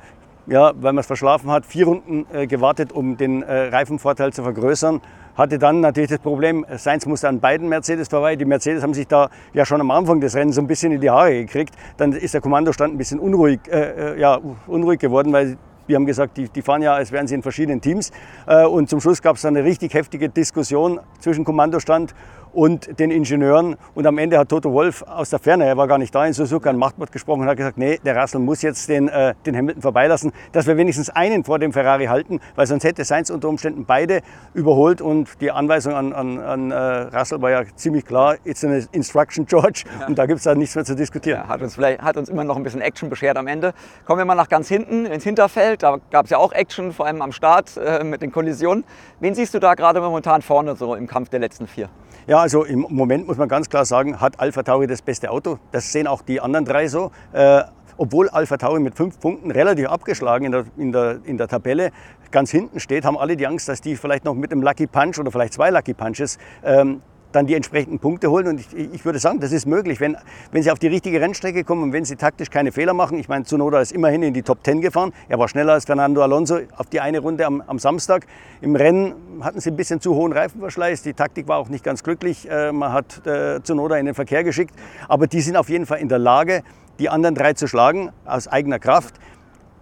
ja, 0.48 0.72
weil 0.76 0.94
man 0.94 1.00
es 1.00 1.08
verschlafen 1.08 1.52
hat, 1.52 1.66
vier 1.66 1.86
Runden 1.86 2.26
äh, 2.34 2.48
gewartet, 2.48 2.92
um 2.92 3.18
den 3.18 3.44
äh, 3.44 3.68
Reifenvorteil 3.70 4.34
zu 4.34 4.44
vergrößern. 4.44 5.02
Hatte 5.36 5.58
dann 5.58 5.80
natürlich 5.80 6.10
das 6.10 6.20
Problem, 6.20 6.66
Sainz 6.76 7.06
musste 7.06 7.30
an 7.30 7.40
beiden 7.40 7.70
Mercedes 7.70 8.10
vorbei. 8.10 8.36
Die 8.36 8.44
Mercedes 8.44 8.84
haben 8.84 8.94
sich 8.94 9.08
da 9.08 9.30
ja 9.54 9.66
schon 9.66 9.80
am 9.80 9.90
Anfang 9.92 10.20
des 10.20 10.36
Rennens 10.36 10.56
so 10.56 10.62
ein 10.62 10.68
bisschen 10.68 10.92
in 10.92 11.00
die 11.00 11.10
Haare 11.10 11.46
gekriegt. 11.46 11.76
Dann 11.96 12.12
ist 12.12 12.34
der 12.34 12.42
Kommandostand 12.42 12.94
ein 12.94 12.98
bisschen 12.98 13.20
unruhig, 13.20 13.62
äh, 13.72 14.16
äh 14.16 14.20
ja, 14.20 14.40
unruhig 14.68 15.00
geworden, 15.00 15.32
weil 15.32 15.58
wir 15.90 15.96
haben 15.96 16.06
gesagt, 16.06 16.38
die, 16.38 16.48
die, 16.48 16.62
fahren 16.62 16.84
ja, 16.84 16.94
als 16.94 17.12
wären 17.12 17.28
sie 17.28 17.36
in 17.36 17.42
verschiedenen 17.42 17.82
Teams. 17.82 18.12
Äh, 18.48 18.64
und 18.66 18.90
zum 18.90 19.02
Schluss 19.02 19.22
gab 19.22 19.36
es 19.36 19.44
eine 19.44 19.64
richtig 19.64 19.94
heftige 19.96 20.30
Diskussion 20.30 21.00
zwischen 21.20 21.44
Kommandostand 21.44 22.14
und 22.54 23.00
den 23.00 23.12
Ingenieuren. 23.12 23.76
Und 23.94 24.08
am 24.08 24.18
Ende 24.18 24.38
hat 24.38 24.50
Toto 24.50 24.72
Wolf 24.72 25.04
aus 25.04 25.30
der 25.30 25.40
Ferne, 25.40 25.66
er 25.66 25.78
war 25.78 25.88
gar 25.88 25.98
nicht 25.98 26.14
da 26.14 26.26
in 26.26 26.34
Suzuka, 26.34 26.70
ein 26.70 26.78
Machtwort 26.78 27.12
gesprochen 27.12 27.42
und 27.42 27.48
hat 27.48 27.58
gesagt, 27.58 27.78
nee, 27.78 28.00
der 28.04 28.18
Russell 28.18 28.42
muss 28.42 28.62
jetzt 28.62 28.90
den, 28.90 29.08
äh, 29.10 29.34
den 29.46 29.56
Hamilton 29.56 29.82
vorbeilassen, 29.82 30.32
dass 30.52 30.68
wir 30.68 30.78
wenigstens 30.78 31.10
einen 31.10 31.44
vor 31.44 31.60
dem 31.60 31.74
Ferrari 31.74 32.06
halten, 32.06 32.40
weil 32.56 32.68
sonst 32.68 32.84
hätte 32.84 33.04
Sainz 33.04 33.30
unter 33.30 33.50
Umständen 33.50 33.86
beide 33.86 34.22
überholt. 34.54 35.02
Und 35.02 35.42
die 35.42 35.52
Anweisung 35.52 35.94
an, 35.94 36.14
an, 36.14 36.40
an 36.40 36.72
äh, 36.72 36.76
Russell 36.76 37.42
war 37.42 37.52
ja 37.52 37.64
ziemlich 37.76 38.06
klar, 38.06 38.36
it's 38.44 38.64
an 38.64 38.88
instruction, 38.92 39.46
George. 39.46 39.84
Ja. 40.00 40.08
Und 40.08 40.18
da 40.18 40.26
gibt 40.26 40.38
es 40.38 40.44
dann 40.44 40.58
nichts 40.58 40.76
mehr 40.76 40.86
zu 40.86 40.96
diskutieren. 40.96 41.42
Ja, 41.44 41.48
hat, 41.48 41.62
uns 41.62 41.76
vielleicht, 41.76 42.02
hat 42.02 42.18
uns 42.18 42.30
immer 42.30 42.44
noch 42.44 42.58
ein 42.58 42.64
bisschen 42.64 42.82
Action 42.82 43.10
beschert 43.10 43.38
am 43.38 43.48
Ende. 43.48 43.74
Kommen 44.06 44.20
wir 44.20 44.26
mal 44.26 44.36
nach 44.36 44.50
ganz 44.50 44.68
hinten 44.68 45.06
ins 45.06 45.24
Hinterfeld. 45.24 45.84
Da 45.84 45.98
gab 46.12 46.26
es 46.26 46.32
ja 46.32 46.38
auch 46.38 46.52
Action, 46.52 46.92
vor 46.92 47.06
allem 47.06 47.22
am 47.22 47.32
Start 47.32 47.78
äh, 47.78 48.04
mit 48.04 48.22
den 48.22 48.32
Kollisionen. 48.32 48.84
Wen 49.20 49.36
siehst 49.36 49.54
du 49.54 49.60
da 49.60 49.74
gerade 49.74 50.02
momentan 50.02 50.42
vorne 50.42 50.76
so 50.76 50.96
im 50.96 51.08
Kampf 51.08 51.30
der 51.30 51.40
letzten 51.40 51.68
vier? 51.68 51.90
Ja, 52.30 52.42
also 52.42 52.64
im 52.64 52.86
Moment 52.90 53.26
muss 53.26 53.38
man 53.38 53.50
ganz 53.50 53.72
klar 53.72 53.86
sagen, 53.86 54.22
hat 54.22 54.40
Alpha 54.40 54.62
Tauri 54.62 54.86
das 54.86 55.02
beste 55.02 55.32
Auto. 55.32 55.58
Das 55.72 55.92
sehen 55.92 56.06
auch 56.06 56.22
die 56.22 56.40
anderen 56.40 56.64
drei 56.64 56.88
so. 56.88 57.10
Äh, 57.34 57.64
obwohl 57.98 58.30
Alpha 58.30 58.56
Tauri 58.58 58.80
mit 58.80 58.96
fünf 58.96 59.20
Punkten 59.20 59.50
relativ 59.50 59.88
abgeschlagen 59.88 60.46
in 60.46 60.52
der, 60.52 60.66
in, 60.78 60.92
der, 60.92 61.22
in 61.24 61.40
der 61.40 61.48
Tabelle 61.48 61.90
ganz 62.30 62.52
hinten 62.52 62.80
steht, 62.80 63.04
haben 63.04 63.18
alle 63.18 63.36
die 63.36 63.48
Angst, 63.48 63.68
dass 63.68 63.82
die 63.82 63.96
vielleicht 63.96 64.26
noch 64.26 64.36
mit 64.36 64.52
einem 64.52 64.62
Lucky 64.62 64.86
Punch 64.86 65.18
oder 65.18 65.32
vielleicht 65.32 65.54
zwei 65.54 65.72
Lucky 65.72 65.96
Punches 65.96 66.38
ähm, 66.64 67.02
dann 67.32 67.48
die 67.48 67.54
entsprechenden 67.54 68.00
Punkte 68.00 68.32
holen. 68.32 68.48
Und 68.48 68.60
ich, 68.60 68.94
ich, 68.94 69.06
würde 69.06 69.20
sagen, 69.20 69.40
das 69.40 69.52
ist 69.52 69.66
möglich, 69.66 70.00
wenn, 70.00 70.18
wenn 70.52 70.64
sie 70.64 70.72
auf 70.72 70.80
die 70.80 70.88
richtige 70.88 71.22
Rennstrecke 71.22 71.64
kommen 71.64 71.84
und 71.84 71.94
wenn 71.94 72.06
sie 72.06 72.16
taktisch 72.16 72.50
keine 72.50 72.72
Fehler 72.72 72.94
machen. 72.94 73.18
Ich 73.20 73.28
meine, 73.28 73.46
Zunoda 73.46 73.82
ist 73.82 73.92
immerhin 73.92 74.24
in 74.24 74.34
die 74.34 74.42
Top 74.42 74.60
10 74.64 74.82
gefahren. 74.82 75.14
Er 75.28 75.40
war 75.40 75.48
schneller 75.48 75.74
als 75.74 75.86
Fernando 75.86 76.22
Alonso 76.22 76.60
auf 76.76 76.88
die 76.88 77.00
eine 77.00 77.20
Runde 77.20 77.46
am, 77.46 77.62
am 77.66 77.80
Samstag. 77.80 78.26
Im 78.62 78.76
Rennen 78.76 79.14
hatten 79.42 79.60
sie 79.60 79.70
ein 79.70 79.76
bisschen 79.76 80.02
zu 80.02 80.16
hohen 80.16 80.34
Reifenverschleiß. 80.34 81.04
Die 81.04 81.14
Taktik 81.14 81.48
war 81.48 81.58
auch 81.58 81.70
nicht 81.70 81.84
ganz 81.84 82.04
glücklich. 82.04 82.50
Äh, 82.50 82.72
man 82.72 82.94
hat 82.94 83.26
äh, 83.26 83.62
Zunoda 83.64 83.98
in 83.98 84.06
den 84.06 84.16
Verkehr 84.16 84.44
geschickt. 84.44 84.74
Aber 85.08 85.28
die 85.28 85.42
sind 85.42 85.56
auf 85.56 85.70
jeden 85.70 85.86
Fall 85.86 86.00
in 86.00 86.10
der 86.10 86.20
Lage, 86.20 86.64
die 87.00 87.10
anderen 87.10 87.36
drei 87.36 87.54
zu 87.54 87.68
schlagen 87.68 88.12
aus 88.26 88.48
eigener 88.48 88.80
Kraft. 88.80 89.16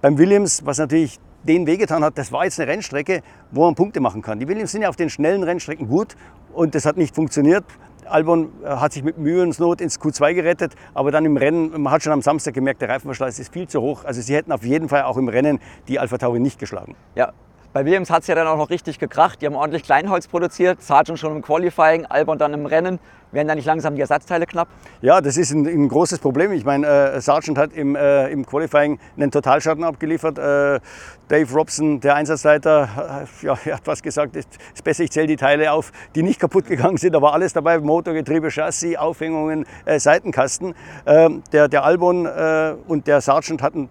Beim 0.02 0.18
Williams, 0.18 0.66
was 0.66 0.78
natürlich 0.78 1.20
den 1.48 1.66
wehgetan 1.66 2.04
hat, 2.04 2.18
das 2.18 2.32
war 2.32 2.44
jetzt 2.44 2.60
eine 2.60 2.72
Rennstrecke, 2.72 3.22
wo 3.52 3.66
man 3.66 3.76
Punkte 3.76 4.00
machen 4.00 4.22
kann. 4.22 4.40
Die 4.40 4.48
Williams 4.48 4.72
sind 4.72 4.82
ja 4.82 4.90
auf 4.90 4.96
den 4.96 5.10
schnellen 5.10 5.44
Rennstrecken 5.44 5.88
gut 5.88 6.16
und 6.54 6.76
das 6.76 6.86
hat 6.86 6.98
nicht 6.98 7.16
funktioniert. 7.16 7.64
Albon 8.06 8.50
äh, 8.64 8.68
hat 8.68 8.94
sich 8.94 9.04
mit 9.04 9.18
Mühe 9.18 9.42
und 9.42 9.60
Not 9.60 9.82
ins 9.82 10.00
Q2 10.00 10.34
gerettet, 10.34 10.76
aber 10.94 11.12
dann 11.12 11.26
im 11.26 11.38
Rennen, 11.38 11.82
man 11.82 11.92
hat 11.92 12.04
schon 12.04 12.14
am 12.14 12.22
Samstag 12.22 12.54
gemerkt, 12.54 12.82
der 12.82 12.90
Reifenverschleiß 12.90 13.40
ist 13.40 13.52
viel 13.52 13.68
zu 13.68 13.82
hoch. 13.82 14.06
Also 14.06 14.22
sie 14.22 14.36
hätten 14.36 14.52
auf 14.52 14.64
jeden 14.64 14.90
Fall 14.90 15.04
auch 15.04 15.18
im 15.18 15.28
Rennen 15.28 15.60
die 15.88 16.00
Alpha 16.00 16.18
Tauri 16.18 16.40
nicht 16.40 16.60
geschlagen. 16.60 16.96
Ja, 17.16 17.34
Bei 17.78 17.86
Williams 17.86 18.10
hat 18.10 18.24
es 18.24 18.28
ja 18.28 18.34
dann 18.34 18.48
auch 18.48 18.58
noch 18.58 18.72
richtig 18.72 18.98
gekracht. 18.98 19.40
Die 19.40 19.46
haben 19.46 19.54
ordentlich 19.54 19.84
Kleinholz 19.84 20.28
produziert, 20.28 20.82
Sargent 20.82 21.20
schon 21.20 21.36
im 21.36 21.44
Qualifying, 21.44 22.08
Albon 22.08 22.40
dann 22.40 22.52
im 22.56 22.66
Rennen. 22.66 23.00
Werden 23.32 23.48
da 23.48 23.54
nicht 23.54 23.68
langsam 23.68 23.94
die 23.94 24.02
Ersatzteile 24.02 24.48
knapp? 24.48 24.68
Ja, 25.02 25.22
das 25.22 25.38
ist 25.38 25.52
ein, 25.52 25.68
ein 25.68 25.88
großes 25.88 26.18
Problem. 26.18 26.52
Ich 26.54 26.66
meine, 26.66 26.88
äh, 26.88 27.22
Sargent 27.22 27.60
hat 27.60 27.74
im, 27.74 27.96
äh, 27.96 28.30
im 28.30 28.48
Qualifying 28.48 28.98
einen 29.16 29.30
Totalschaden 29.30 29.84
abgeliefert. 29.84 30.40
Äh, 30.40 30.80
Dave 31.28 31.54
Robson, 31.54 32.00
der 32.00 32.16
Einsatzleiter, 32.16 33.28
äh, 33.44 33.46
ja, 33.46 33.56
hat 33.76 33.86
was 33.86 34.02
gesagt, 34.02 34.36
es 34.36 34.48
ist 34.74 34.84
besser, 34.84 35.04
ich 35.04 35.12
zähle 35.12 35.28
die 35.28 35.36
Teile 35.36 35.72
auf, 35.72 35.92
die 36.16 36.24
nicht 36.24 36.40
kaputt 36.40 36.66
gegangen 36.66 36.98
sind. 36.98 37.14
Da 37.14 37.22
war 37.22 37.34
alles 37.34 37.54
dabei, 37.54 37.78
Motor, 37.78 38.16
Getriebe, 38.16 38.50
Chassis, 38.50 38.98
Aufhängungen, 38.98 39.68
äh, 39.86 40.00
Seitenkasten. 40.00 40.74
Ähm, 41.06 41.44
der, 41.52 41.68
der 41.68 41.84
Albon 41.84 42.26
äh, 42.26 42.74
und 42.88 43.06
der 43.06 43.22
Sargent 43.22 43.62
hatten 43.62 43.90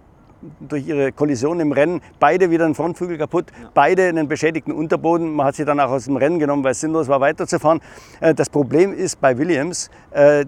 durch 0.61 0.87
ihre 0.87 1.13
Kollision 1.13 1.61
im 1.61 1.73
Rennen 1.73 2.01
beide 2.21 2.51
wieder 2.51 2.65
einen 2.65 2.75
Frontflügel 2.75 3.19
kaputt, 3.19 3.47
ja. 3.51 3.71
beide 3.75 4.09
einen 4.09 4.29
beschädigten 4.29 4.73
Unterboden. 4.73 5.33
Man 5.33 5.47
hat 5.47 5.57
sie 5.57 5.65
dann 5.65 5.81
auch 5.81 5.91
aus 5.91 6.05
dem 6.05 6.17
Rennen 6.17 6.39
genommen, 6.39 6.65
weil 6.65 6.73
es 6.73 6.81
sinnlos 6.81 7.09
war, 7.09 7.21
weiterzufahren. 7.21 7.81
Äh, 8.21 8.35
das 8.35 8.51
Problem 8.51 8.93
ist 8.93 9.21
bei 9.21 9.39
Williams, 9.39 9.91
äh, 10.11 10.47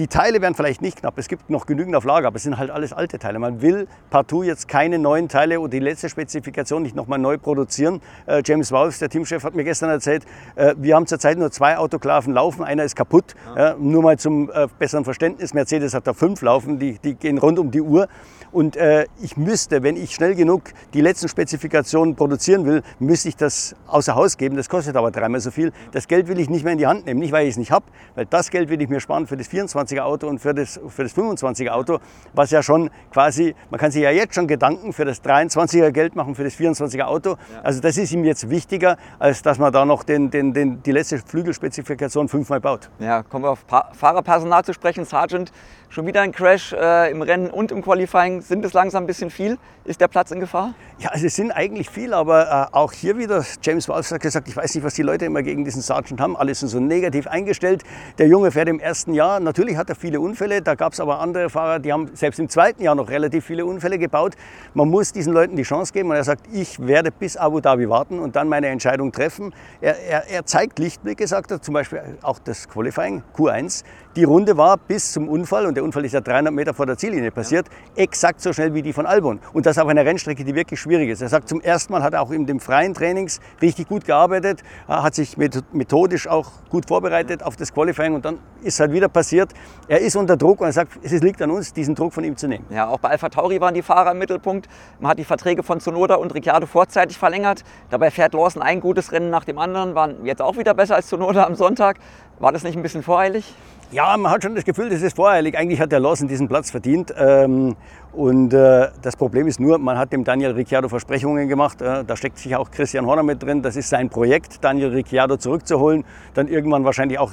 die 0.00 0.06
Teile 0.06 0.40
werden 0.40 0.54
vielleicht 0.54 0.80
nicht 0.80 1.00
knapp, 1.00 1.18
es 1.18 1.28
gibt 1.28 1.50
noch 1.50 1.66
genügend 1.66 1.94
auf 1.94 2.04
Lager, 2.04 2.28
aber 2.28 2.36
es 2.36 2.42
sind 2.42 2.56
halt 2.56 2.70
alles 2.70 2.94
alte 2.94 3.18
Teile. 3.18 3.38
Man 3.38 3.60
will 3.60 3.86
partout 4.08 4.44
jetzt 4.44 4.66
keine 4.66 4.98
neuen 4.98 5.28
Teile 5.28 5.60
oder 5.60 5.68
die 5.68 5.78
letzte 5.78 6.08
Spezifikation 6.08 6.82
nicht 6.82 6.96
nochmal 6.96 7.18
neu 7.18 7.36
produzieren. 7.36 8.00
Äh, 8.24 8.42
James 8.42 8.72
Wolfs, 8.72 8.98
der 8.98 9.10
Teamchef, 9.10 9.44
hat 9.44 9.54
mir 9.54 9.62
gestern 9.62 9.90
erzählt, 9.90 10.24
äh, 10.56 10.74
wir 10.78 10.96
haben 10.96 11.06
zurzeit 11.06 11.36
nur 11.36 11.50
zwei 11.50 11.76
Autoklaven 11.76 12.32
laufen, 12.32 12.64
einer 12.64 12.84
ist 12.84 12.96
kaputt. 12.96 13.34
Ja. 13.54 13.74
nur 13.78 14.02
mal 14.02 14.18
zum 14.18 14.50
äh, 14.50 14.68
besseren 14.78 15.04
Verständnis, 15.04 15.52
Mercedes 15.52 15.92
hat 15.92 16.06
da 16.06 16.14
fünf 16.14 16.40
laufen, 16.40 16.78
die, 16.78 16.98
die 16.98 17.14
gehen 17.14 17.36
rund 17.36 17.58
um 17.58 17.70
die 17.70 17.82
Uhr. 17.82 18.08
Und 18.52 18.76
äh, 18.76 19.06
ich 19.20 19.36
müsste, 19.36 19.82
wenn 19.82 19.96
ich 19.96 20.14
schnell 20.14 20.34
genug 20.34 20.62
die 20.94 21.00
letzten 21.00 21.28
Spezifikationen 21.28 22.16
produzieren 22.16 22.66
will, 22.66 22.82
müsste 22.98 23.28
ich 23.28 23.36
das 23.36 23.76
außer 23.86 24.14
Haus 24.14 24.36
geben. 24.36 24.56
Das 24.56 24.68
kostet 24.68 24.96
aber 24.96 25.10
dreimal 25.10 25.40
so 25.40 25.50
viel. 25.50 25.72
Das 25.92 26.08
Geld 26.08 26.28
will 26.28 26.40
ich 26.40 26.50
nicht 26.50 26.64
mehr 26.64 26.72
in 26.72 26.78
die 26.78 26.86
Hand 26.86 27.06
nehmen. 27.06 27.20
Nicht, 27.20 27.32
weil 27.32 27.44
ich 27.46 27.52
es 27.52 27.56
nicht 27.56 27.70
habe, 27.70 27.84
weil 28.14 28.26
das 28.26 28.50
Geld 28.50 28.68
will 28.68 28.80
ich 28.80 28.88
mir 28.88 29.00
sparen 29.00 29.26
für 29.26 29.36
das 29.36 29.48
24er 29.48 30.00
Auto 30.00 30.26
und 30.26 30.40
für 30.40 30.54
das, 30.54 30.80
für 30.88 31.02
das 31.02 31.14
25er 31.16 31.70
Auto, 31.70 31.98
was 32.32 32.50
ja 32.50 32.62
schon 32.62 32.90
quasi, 33.12 33.54
man 33.70 33.78
kann 33.78 33.90
sich 33.90 34.02
ja 34.02 34.10
jetzt 34.10 34.34
schon 34.34 34.46
Gedanken 34.46 34.92
für 34.92 35.04
das 35.04 35.22
23er 35.22 35.90
Geld 35.90 36.16
machen, 36.16 36.34
für 36.34 36.44
das 36.44 36.54
24er 36.54 37.04
Auto. 37.04 37.36
Also 37.62 37.80
das 37.80 37.96
ist 37.96 38.12
ihm 38.12 38.24
jetzt 38.24 38.50
wichtiger, 38.50 38.96
als 39.18 39.42
dass 39.42 39.58
man 39.58 39.72
da 39.72 39.84
noch 39.84 40.02
den, 40.02 40.30
den, 40.30 40.52
den, 40.52 40.82
die 40.82 40.92
letzte 40.92 41.18
Flügelspezifikation 41.18 42.28
fünfmal 42.28 42.60
baut. 42.60 42.90
Ja, 42.98 43.22
kommen 43.22 43.44
wir 43.44 43.50
auf 43.50 43.66
pa 43.66 43.90
Fahrerpersonal 43.92 44.64
zu 44.64 44.72
sprechen. 44.72 45.04
Sergeant 45.04 45.52
Schon 45.92 46.06
wieder 46.06 46.20
ein 46.20 46.30
Crash 46.30 46.72
äh, 46.72 47.10
im 47.10 47.20
Rennen 47.20 47.50
und 47.50 47.72
im 47.72 47.82
Qualifying. 47.82 48.42
Sind 48.42 48.64
es 48.64 48.74
langsam 48.74 49.02
ein 49.02 49.06
bisschen 49.08 49.28
viel? 49.28 49.58
Ist 49.82 50.00
der 50.00 50.06
Platz 50.06 50.30
in 50.30 50.38
Gefahr? 50.38 50.72
Ja, 51.00 51.08
also 51.10 51.26
es 51.26 51.34
sind 51.34 51.50
eigentlich 51.50 51.90
viel, 51.90 52.14
aber 52.14 52.68
äh, 52.70 52.76
auch 52.76 52.92
hier 52.92 53.18
wieder, 53.18 53.44
James 53.60 53.88
Walsh 53.88 54.12
hat 54.12 54.20
gesagt, 54.20 54.46
ich 54.46 54.56
weiß 54.56 54.72
nicht, 54.72 54.84
was 54.84 54.94
die 54.94 55.02
Leute 55.02 55.24
immer 55.24 55.42
gegen 55.42 55.64
diesen 55.64 55.82
Sergeant 55.82 56.20
haben. 56.20 56.36
Alle 56.36 56.54
sind 56.54 56.68
so 56.68 56.78
negativ 56.78 57.26
eingestellt. 57.26 57.82
Der 58.18 58.28
Junge 58.28 58.52
fährt 58.52 58.68
im 58.68 58.78
ersten 58.78 59.14
Jahr. 59.14 59.40
Natürlich 59.40 59.76
hat 59.76 59.88
er 59.88 59.96
viele 59.96 60.20
Unfälle. 60.20 60.62
Da 60.62 60.76
gab 60.76 60.92
es 60.92 61.00
aber 61.00 61.18
andere 61.18 61.50
Fahrer, 61.50 61.80
die 61.80 61.92
haben 61.92 62.14
selbst 62.14 62.38
im 62.38 62.48
zweiten 62.48 62.84
Jahr 62.84 62.94
noch 62.94 63.10
relativ 63.10 63.44
viele 63.44 63.66
Unfälle 63.66 63.98
gebaut. 63.98 64.36
Man 64.74 64.88
muss 64.88 65.10
diesen 65.10 65.32
Leuten 65.32 65.56
die 65.56 65.64
Chance 65.64 65.92
geben. 65.92 66.10
Und 66.10 66.14
er 66.14 66.22
sagt, 66.22 66.46
ich 66.52 66.78
werde 66.78 67.10
bis 67.10 67.36
Abu 67.36 67.58
Dhabi 67.58 67.88
warten 67.88 68.20
und 68.20 68.36
dann 68.36 68.46
meine 68.46 68.68
Entscheidung 68.68 69.10
treffen. 69.10 69.52
Er, 69.80 69.98
er, 69.98 70.30
er 70.30 70.46
zeigt 70.46 70.78
Lichtblicke, 70.78 71.26
sagt 71.26 71.50
er, 71.50 71.60
zum 71.60 71.74
Beispiel 71.74 72.00
auch 72.22 72.38
das 72.38 72.68
Qualifying, 72.68 73.24
Q1. 73.36 73.82
Die 74.16 74.24
Runde 74.24 74.56
war 74.56 74.76
bis 74.76 75.12
zum 75.12 75.28
Unfall, 75.28 75.66
und 75.66 75.76
der 75.76 75.84
Unfall 75.84 76.04
ist 76.04 76.10
ja 76.10 76.20
300 76.20 76.52
Meter 76.52 76.74
vor 76.74 76.84
der 76.84 76.96
Ziellinie 76.96 77.30
passiert, 77.30 77.68
ja. 77.68 78.02
exakt 78.02 78.40
so 78.40 78.52
schnell 78.52 78.74
wie 78.74 78.82
die 78.82 78.92
von 78.92 79.06
Albon. 79.06 79.38
Und 79.52 79.66
das 79.66 79.78
auf 79.78 79.86
einer 79.86 80.04
Rennstrecke, 80.04 80.42
die 80.42 80.56
wirklich 80.56 80.80
schwierig 80.80 81.10
ist. 81.10 81.22
Er 81.22 81.28
sagt, 81.28 81.48
zum 81.48 81.60
ersten 81.60 81.92
Mal 81.92 82.02
hat 82.02 82.14
er 82.14 82.22
auch 82.22 82.32
in 82.32 82.44
dem 82.44 82.58
freien 82.58 82.92
Trainings 82.92 83.38
richtig 83.62 83.86
gut 83.86 84.04
gearbeitet, 84.04 84.64
hat 84.88 85.14
sich 85.14 85.36
methodisch 85.36 86.26
auch 86.26 86.50
gut 86.70 86.88
vorbereitet 86.88 87.44
auf 87.44 87.54
das 87.54 87.72
Qualifying 87.72 88.16
und 88.16 88.24
dann 88.24 88.40
ist 88.64 88.80
halt 88.80 88.90
wieder 88.90 89.08
passiert. 89.08 89.52
Er 89.86 90.00
ist 90.00 90.16
unter 90.16 90.36
Druck 90.36 90.60
und 90.60 90.66
er 90.66 90.72
sagt, 90.72 90.98
es 91.04 91.12
liegt 91.22 91.40
an 91.40 91.52
uns, 91.52 91.72
diesen 91.72 91.94
Druck 91.94 92.12
von 92.12 92.24
ihm 92.24 92.36
zu 92.36 92.48
nehmen. 92.48 92.66
Ja, 92.68 92.88
auch 92.88 92.98
bei 92.98 93.10
Alpha 93.10 93.28
Tauri 93.28 93.60
waren 93.60 93.74
die 93.74 93.82
Fahrer 93.82 94.10
im 94.10 94.18
Mittelpunkt. 94.18 94.68
Man 94.98 95.12
hat 95.12 95.20
die 95.20 95.24
Verträge 95.24 95.62
von 95.62 95.78
Tsunoda 95.78 96.16
und 96.16 96.34
Ricciardo 96.34 96.66
vorzeitig 96.66 97.16
verlängert. 97.16 97.62
Dabei 97.90 98.10
fährt 98.10 98.34
Lawson 98.34 98.60
ein 98.60 98.80
gutes 98.80 99.12
Rennen 99.12 99.30
nach 99.30 99.44
dem 99.44 99.58
anderen, 99.58 99.94
waren 99.94 100.26
jetzt 100.26 100.42
auch 100.42 100.56
wieder 100.56 100.74
besser 100.74 100.96
als 100.96 101.06
Tsunoda 101.06 101.44
am 101.46 101.54
Sonntag. 101.54 101.98
War 102.40 102.50
das 102.50 102.64
nicht 102.64 102.76
ein 102.76 102.82
bisschen 102.82 103.04
voreilig? 103.04 103.54
Ja, 103.92 104.16
man 104.16 104.30
hat 104.30 104.44
schon 104.44 104.54
das 104.54 104.64
Gefühl, 104.64 104.88
das 104.88 105.02
ist 105.02 105.16
voreilig. 105.16 105.58
Eigentlich 105.58 105.80
hat 105.80 105.90
der 105.90 105.98
Lawson 105.98 106.28
diesen 106.28 106.46
Platz 106.46 106.70
verdient. 106.70 107.12
Ähm, 107.18 107.74
und 108.12 108.54
äh, 108.54 108.88
das 109.02 109.16
Problem 109.16 109.48
ist 109.48 109.58
nur, 109.58 109.78
man 109.78 109.98
hat 109.98 110.12
dem 110.12 110.22
Daniel 110.22 110.52
Ricciardo 110.52 110.88
Versprechungen 110.88 111.48
gemacht. 111.48 111.82
Äh, 111.82 112.04
da 112.04 112.16
steckt 112.16 112.38
sich 112.38 112.54
auch 112.54 112.70
Christian 112.70 113.06
Horner 113.06 113.24
mit 113.24 113.42
drin. 113.42 113.62
Das 113.62 113.74
ist 113.74 113.88
sein 113.88 114.08
Projekt, 114.08 114.62
Daniel 114.62 114.90
Ricciardo 114.90 115.38
zurückzuholen. 115.38 116.04
Dann 116.34 116.46
irgendwann 116.46 116.84
wahrscheinlich 116.84 117.18
auch 117.18 117.32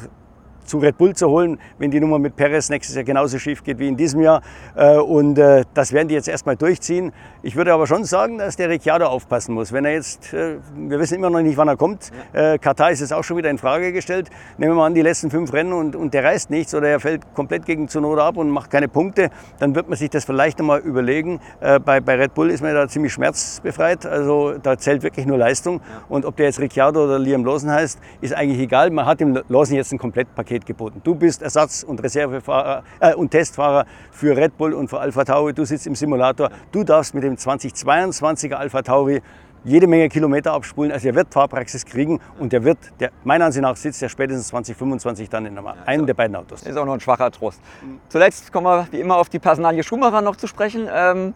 zu 0.68 0.78
Red 0.80 0.98
Bull 0.98 1.16
zu 1.16 1.28
holen, 1.30 1.60
wenn 1.80 1.90
die 1.92 2.00
Nummer 2.00 2.20
mit 2.20 2.36
Perez 2.36 2.70
nächstes 2.70 2.96
Jahr 2.96 3.06
genauso 3.06 3.40
schief 3.40 3.64
geht 3.64 3.80
wie 3.80 3.88
in 3.88 3.98
diesem 3.98 4.22
Jahr. 4.22 4.42
Äh, 4.76 4.98
und 4.98 5.40
äh, 5.40 5.64
das 5.74 5.94
werden 5.94 6.10
die 6.10 6.14
jetzt 6.14 6.28
erstmal 6.28 6.56
durchziehen. 6.56 7.14
Ich 7.42 7.56
würde 7.56 7.74
aber 7.74 7.88
schon 7.88 8.04
sagen, 8.04 8.38
dass 8.38 8.58
der 8.58 8.70
Ricciardo 8.70 9.06
aufpassen 9.06 9.56
muss. 9.56 9.72
Wenn 9.72 9.86
er 9.86 9.94
jetzt, 9.94 10.34
äh, 10.34 10.58
wir 10.76 11.00
wissen 11.00 11.16
immer 11.16 11.30
noch 11.30 11.42
nicht, 11.42 11.58
wann 11.58 11.68
er 11.68 11.78
kommt. 11.78 12.12
Katar 12.34 12.92
ist 12.92 13.02
es 13.02 13.12
auch 13.12 13.24
schon 13.24 13.38
wieder 13.38 13.50
in 13.50 13.58
Frage 13.58 13.94
gestellt. 13.94 14.30
Nehmen 14.58 14.74
wir 14.74 14.76
mal 14.76 14.88
an, 14.88 14.94
die 14.94 15.02
letzten 15.02 15.32
fünf 15.32 15.54
Rennen 15.54 15.74
und, 15.74 15.96
und 15.96 16.14
der 16.14 16.24
reißt 16.24 16.50
nichts 16.50 16.76
oder 16.76 16.90
er 16.90 17.00
fällt 17.00 17.34
komplett 17.34 17.66
gegen 17.66 17.88
Zunoda 17.88 18.28
ab 18.28 18.38
und 18.38 18.50
macht 18.50 18.70
keine 18.70 18.88
Punkte, 18.88 19.30
dann 19.60 19.76
wird 19.76 19.88
man 19.88 19.98
sich 19.98 20.10
das 20.10 20.26
vielleicht 20.26 20.60
einmal 20.60 20.80
überlegen. 20.80 21.40
Bei, 21.60 22.00
bei 22.00 22.16
Red 22.16 22.34
Bull 22.34 22.50
ist 22.50 22.62
man 22.62 22.74
da 22.74 22.88
ziemlich 22.88 23.14
schmerzbefreit. 23.14 24.06
Also 24.06 24.56
da 24.62 24.78
zählt 24.78 25.04
wirklich 25.04 25.26
nur 25.26 25.38
Leistung. 25.38 25.82
Und 26.10 26.26
ob 26.26 26.36
der 26.36 26.48
jetzt 26.48 26.60
Ricciardo 26.60 27.06
oder 27.06 27.20
Liam 27.20 27.46
Lawson 27.46 27.72
heißt, 27.72 28.00
ist 28.22 28.34
eigentlich 28.34 28.60
egal. 28.60 28.90
Man 28.92 29.06
hat 29.06 29.20
dem 29.20 29.40
Lawson 29.48 29.76
jetzt 29.76 29.92
ein 29.94 30.00
Komplettpaket 30.00 30.57
Paket 30.58 30.66
geboten. 30.66 31.02
Du 31.04 31.16
bist 31.16 31.42
Ersatz- 31.42 31.84
und 31.84 32.02
Reservefahrer 32.02 32.84
äh, 33.00 33.14
und 33.14 33.32
Testfahrer 33.32 33.86
für 34.12 34.36
Red 34.36 34.58
Bull 34.58 34.74
und 34.74 34.90
für 34.90 35.00
Alpha 35.00 35.24
Tauri. 35.24 35.54
Du 35.54 35.66
sitzt 35.66 35.88
im 35.88 35.96
Simulator. 35.96 36.50
Du 36.72 36.84
darfst 36.84 37.14
mit 37.14 37.24
dem 37.24 37.36
2022er 37.36 38.54
Alpha 38.54 38.82
Tauri 38.82 39.22
jede 39.64 39.88
Menge 39.88 40.08
Kilometer 40.10 40.54
abspulen. 40.54 40.92
Also 40.92 41.08
er 41.08 41.16
wird 41.16 41.34
Fahrpraxis 41.34 41.86
kriegen 41.86 42.20
und 42.40 42.54
der 42.54 42.64
wird, 42.64 42.78
der, 43.00 43.12
meiner 43.24 43.46
Ansicht 43.46 43.62
nach, 43.62 43.76
sitzt 43.76 44.02
er 44.02 44.10
spätestens 44.10 44.48
2025 44.48 45.30
dann 45.30 45.46
in 45.46 45.58
einem 45.58 46.06
der 46.06 46.14
beiden 46.14 46.36
Autos. 46.36 46.64
Ist 46.64 46.78
auch 46.78 46.86
noch 46.86 46.94
ein 46.94 47.00
schwacher 47.00 47.32
Trost. 47.32 47.62
Zuletzt 48.10 48.52
kommen 48.52 48.68
wir 48.68 48.88
wie 48.92 49.00
immer 49.00 49.18
auf 49.18 49.30
die 49.30 49.40
Personalie 49.40 49.84
Schumacher 49.84 50.22
noch 50.22 50.36
zu 50.36 50.48
sprechen. 50.48 50.88
Ähm, 50.92 51.34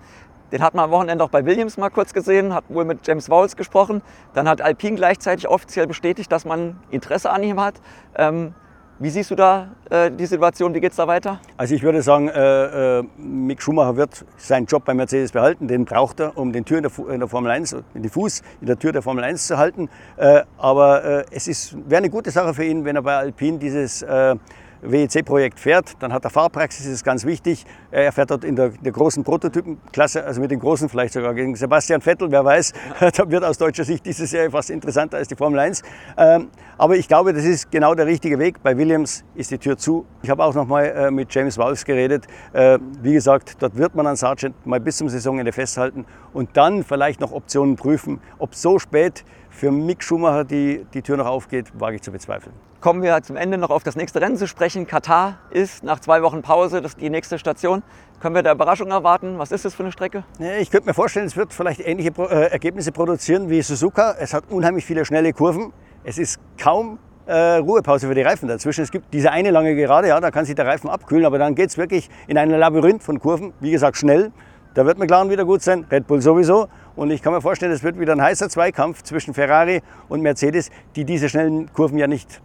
den 0.52 0.62
hat 0.62 0.74
man 0.74 0.86
am 0.86 0.92
Wochenende 0.92 1.24
auch 1.24 1.30
bei 1.30 1.46
Williams 1.46 1.78
mal 1.78 1.90
kurz 1.90 2.14
gesehen, 2.14 2.54
hat 2.54 2.66
wohl 2.68 2.84
mit 2.84 3.08
James 3.08 3.30
Vowles 3.30 3.56
gesprochen. 3.56 4.02
Dann 4.34 4.50
hat 4.50 4.62
Alpine 4.62 4.98
gleichzeitig 4.98 5.48
offiziell 5.48 5.88
bestätigt, 5.88 6.30
dass 6.30 6.44
man 6.44 6.78
Interesse 6.90 7.30
an 7.30 7.42
ihm 7.42 7.60
hat. 7.60 7.76
Ähm, 8.16 8.54
wie 9.02 9.10
siehst 9.10 9.32
du 9.32 9.36
da 9.36 9.70
äh, 9.90 10.12
die 10.12 10.28
Situation? 10.28 10.76
Wie 10.76 10.80
geht 10.80 10.92
es 10.92 10.98
da 10.98 11.08
weiter? 11.08 11.40
Also 11.58 11.74
ich 11.74 11.82
würde 11.82 12.04
sagen, 12.04 12.30
äh, 12.30 13.00
äh, 13.00 13.04
Mick 13.18 13.60
Schumacher 13.62 13.98
wird 13.98 14.26
seinen 14.38 14.68
Job 14.68 14.86
bei 14.86 14.94
Mercedes 14.94 15.32
behalten. 15.32 15.68
Den 15.68 15.86
braucht 15.86 16.20
er, 16.20 16.38
um 16.38 16.54
den 16.54 16.66
Tür 16.66 16.78
in 16.78 16.84
der, 16.84 16.92
in 17.12 17.20
der 17.20 17.28
Formel 17.28 17.50
1, 17.50 17.76
den 17.96 18.10
Fuß 18.10 18.44
in 18.62 18.68
der 18.68 18.78
Tür 18.78 18.92
der 18.92 19.02
Formel 19.02 19.24
1 19.24 19.48
zu 19.48 19.58
halten. 19.58 19.90
Äh, 20.18 20.44
aber 20.60 21.04
äh, 21.04 21.26
es 21.32 21.76
wäre 21.88 21.98
eine 21.98 22.12
gute 22.12 22.30
Sache 22.30 22.54
für 22.54 22.64
ihn, 22.64 22.86
wenn 22.86 22.96
er 22.96 23.02
bei 23.02 23.16
Alpine 23.16 23.58
dieses 23.58 24.04
äh, 24.04 24.36
WEC-Projekt 24.82 25.60
fährt, 25.60 25.94
dann 26.00 26.12
hat 26.12 26.24
er 26.24 26.30
Fahrpraxis, 26.30 26.86
das 26.86 26.94
ist 26.94 27.04
ganz 27.04 27.26
wichtig. 27.26 27.66
Er 27.92 28.12
fährt 28.12 28.32
dort 28.32 28.44
in 28.44 28.56
der, 28.56 28.70
der, 28.70 28.92
großen 28.92 29.24
Prototypenklasse, 29.24 30.24
also 30.24 30.42
mit 30.42 30.52
den 30.52 30.60
großen 30.60 30.90
vielleicht 30.90 31.14
sogar 31.14 31.34
gegen 31.34 31.56
Sebastian 31.56 32.02
Vettel, 32.02 32.32
wer 32.32 32.44
weiß. 32.44 32.74
da 33.16 33.30
wird 33.30 33.44
aus 33.44 33.58
deutscher 33.58 33.84
Sicht 33.84 34.06
diese 34.06 34.26
Serie 34.26 34.50
fast 34.50 34.70
interessanter 34.70 35.18
als 35.18 35.28
die 35.28 35.36
Formel 35.36 35.60
1. 35.60 35.82
Ähm, 36.18 36.50
aber 36.78 36.96
ich 36.96 37.08
glaube, 37.08 37.34
das 37.34 37.46
ist 37.46 37.72
genau 37.72 37.94
der 37.96 38.08
richtige 38.08 38.40
Weg. 38.40 38.64
Bei 38.64 38.78
Williams 38.78 39.24
ist 39.36 39.52
die 39.52 39.58
Tür 39.58 39.78
zu. 39.78 40.06
Ich 40.24 40.30
habe 40.30 40.44
auch 40.44 40.54
noch 40.54 40.68
mal 40.68 40.86
äh, 40.86 41.12
mit 41.12 41.34
James 41.34 41.58
Wolfs 41.58 41.86
geredet. 41.86 42.26
Äh, 42.54 42.80
wie 43.02 43.14
gesagt, 43.14 43.58
dort 43.60 43.78
wird 43.78 43.96
man 43.96 44.08
an 44.08 44.16
Sargent 44.16 44.66
mal 44.66 44.80
bis 44.80 44.98
zum 44.98 45.10
Saisonende 45.10 45.52
festhalten 45.52 46.06
und 46.34 46.50
dann 46.58 46.84
vielleicht 46.84 47.20
noch 47.20 47.32
Optionen 47.32 47.76
prüfen. 47.76 48.20
Ob 48.40 48.56
so 48.56 48.80
spät 48.80 49.24
für 49.50 49.72
Mick 49.72 50.04
Schumacher 50.04 50.44
die, 50.44 50.86
die 50.94 51.02
Tür 51.02 51.18
noch 51.18 51.28
aufgeht, 51.28 51.68
wage 51.80 51.98
ich 51.98 52.02
zu 52.02 52.12
bezweifeln. 52.12 52.71
Kommen 52.82 53.04
wir 53.04 53.22
zum 53.22 53.36
Ende 53.36 53.60
noch 53.60 53.70
auf 53.70 53.84
das 53.84 53.96
nächste 53.96 54.22
Rennen 54.22 54.38
zu 54.38 54.48
sprechen. 54.48 54.88
Katar 54.88 55.38
ist 55.52 55.84
nach 55.84 56.00
zwei 56.00 56.24
Wochen 56.24 56.42
Pause 56.42 56.82
das 56.82 56.96
die 56.96 57.12
nächste 57.12 57.38
Station. 57.38 57.84
Können 58.20 58.34
wir 58.34 58.42
da 58.42 58.54
Überraschung 58.54 58.90
erwarten? 58.90 59.38
Was 59.38 59.52
ist 59.52 59.66
das 59.66 59.76
für 59.76 59.84
eine 59.84 59.92
Strecke? 59.92 60.24
Ich 60.60 60.72
könnte 60.72 60.88
mir 60.88 60.96
vorstellen, 60.96 61.28
es 61.28 61.38
wird 61.38 61.54
vielleicht 61.54 61.80
ähnliche 61.80 62.10
äh, 62.18 62.50
Ergebnisse 62.52 62.92
produzieren 62.92 63.52
wie 63.52 63.62
Suzuka. 63.62 64.16
Es 64.20 64.34
hat 64.34 64.46
unheimlich 64.50 64.84
viele 64.84 65.06
schnelle 65.06 65.32
Kurven. 65.32 65.74
Es 66.04 66.18
ist 66.18 66.40
kaum 66.60 66.98
äh, 67.28 67.58
Ruhepause 67.58 68.08
für 68.08 68.16
die 68.16 68.24
Reifen 68.24 68.48
dazwischen. 68.48 68.82
Es 68.82 68.90
gibt 68.90 69.14
diese 69.14 69.30
eine 69.30 69.52
lange 69.52 69.76
Gerade, 69.76 70.08
ja, 70.08 70.20
da 70.20 70.32
kann 70.32 70.46
sich 70.46 70.56
der 70.56 70.66
Reifen 70.66 70.90
abkühlen, 70.90 71.26
aber 71.28 71.38
dann 71.38 71.54
geht 71.54 71.70
es 71.70 71.78
wirklich 71.78 72.10
in 72.26 72.40
ein 72.40 72.50
Labyrinth 72.50 73.04
von 73.04 73.20
Kurven. 73.20 73.54
Wie 73.60 73.70
gesagt, 73.70 73.96
schnell. 73.98 74.32
Da 74.74 74.88
wird 74.88 74.98
McLaren 74.98 75.30
wieder 75.30 75.46
gut 75.46 75.62
sein, 75.62 75.86
Red 75.92 76.08
Bull 76.08 76.24
sowieso. 76.24 76.68
Und 76.96 77.12
ich 77.12 77.22
kann 77.22 77.32
mir 77.32 77.42
vorstellen, 77.42 77.74
es 77.74 77.84
wird 77.84 78.00
wieder 78.00 78.14
ein 78.14 78.22
heißer 78.24 78.50
Zweikampf 78.50 79.04
zwischen 79.04 79.36
Ferrari 79.36 79.84
und 80.10 80.22
Mercedes, 80.22 80.72
die 80.96 81.06
diese 81.06 81.30
schnellen 81.30 81.72
Kurven 81.74 82.00
ja 82.00 82.08
nicht 82.08 82.42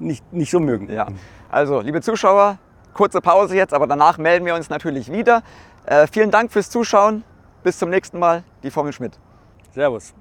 nicht, 0.00 0.32
nicht 0.32 0.50
so 0.50 0.60
mögen. 0.60 0.90
Ja. 0.90 1.06
Also, 1.50 1.80
liebe 1.80 2.00
Zuschauer, 2.00 2.58
kurze 2.94 3.20
Pause 3.20 3.56
jetzt, 3.56 3.74
aber 3.74 3.86
danach 3.86 4.18
melden 4.18 4.46
wir 4.46 4.54
uns 4.54 4.70
natürlich 4.70 5.10
wieder. 5.10 5.42
Äh, 5.86 6.06
vielen 6.06 6.30
Dank 6.30 6.52
fürs 6.52 6.70
Zuschauen. 6.70 7.24
Bis 7.62 7.78
zum 7.78 7.90
nächsten 7.90 8.18
Mal, 8.18 8.42
die 8.62 8.70
Formel 8.70 8.92
Schmidt. 8.92 9.18
Servus. 9.72 10.14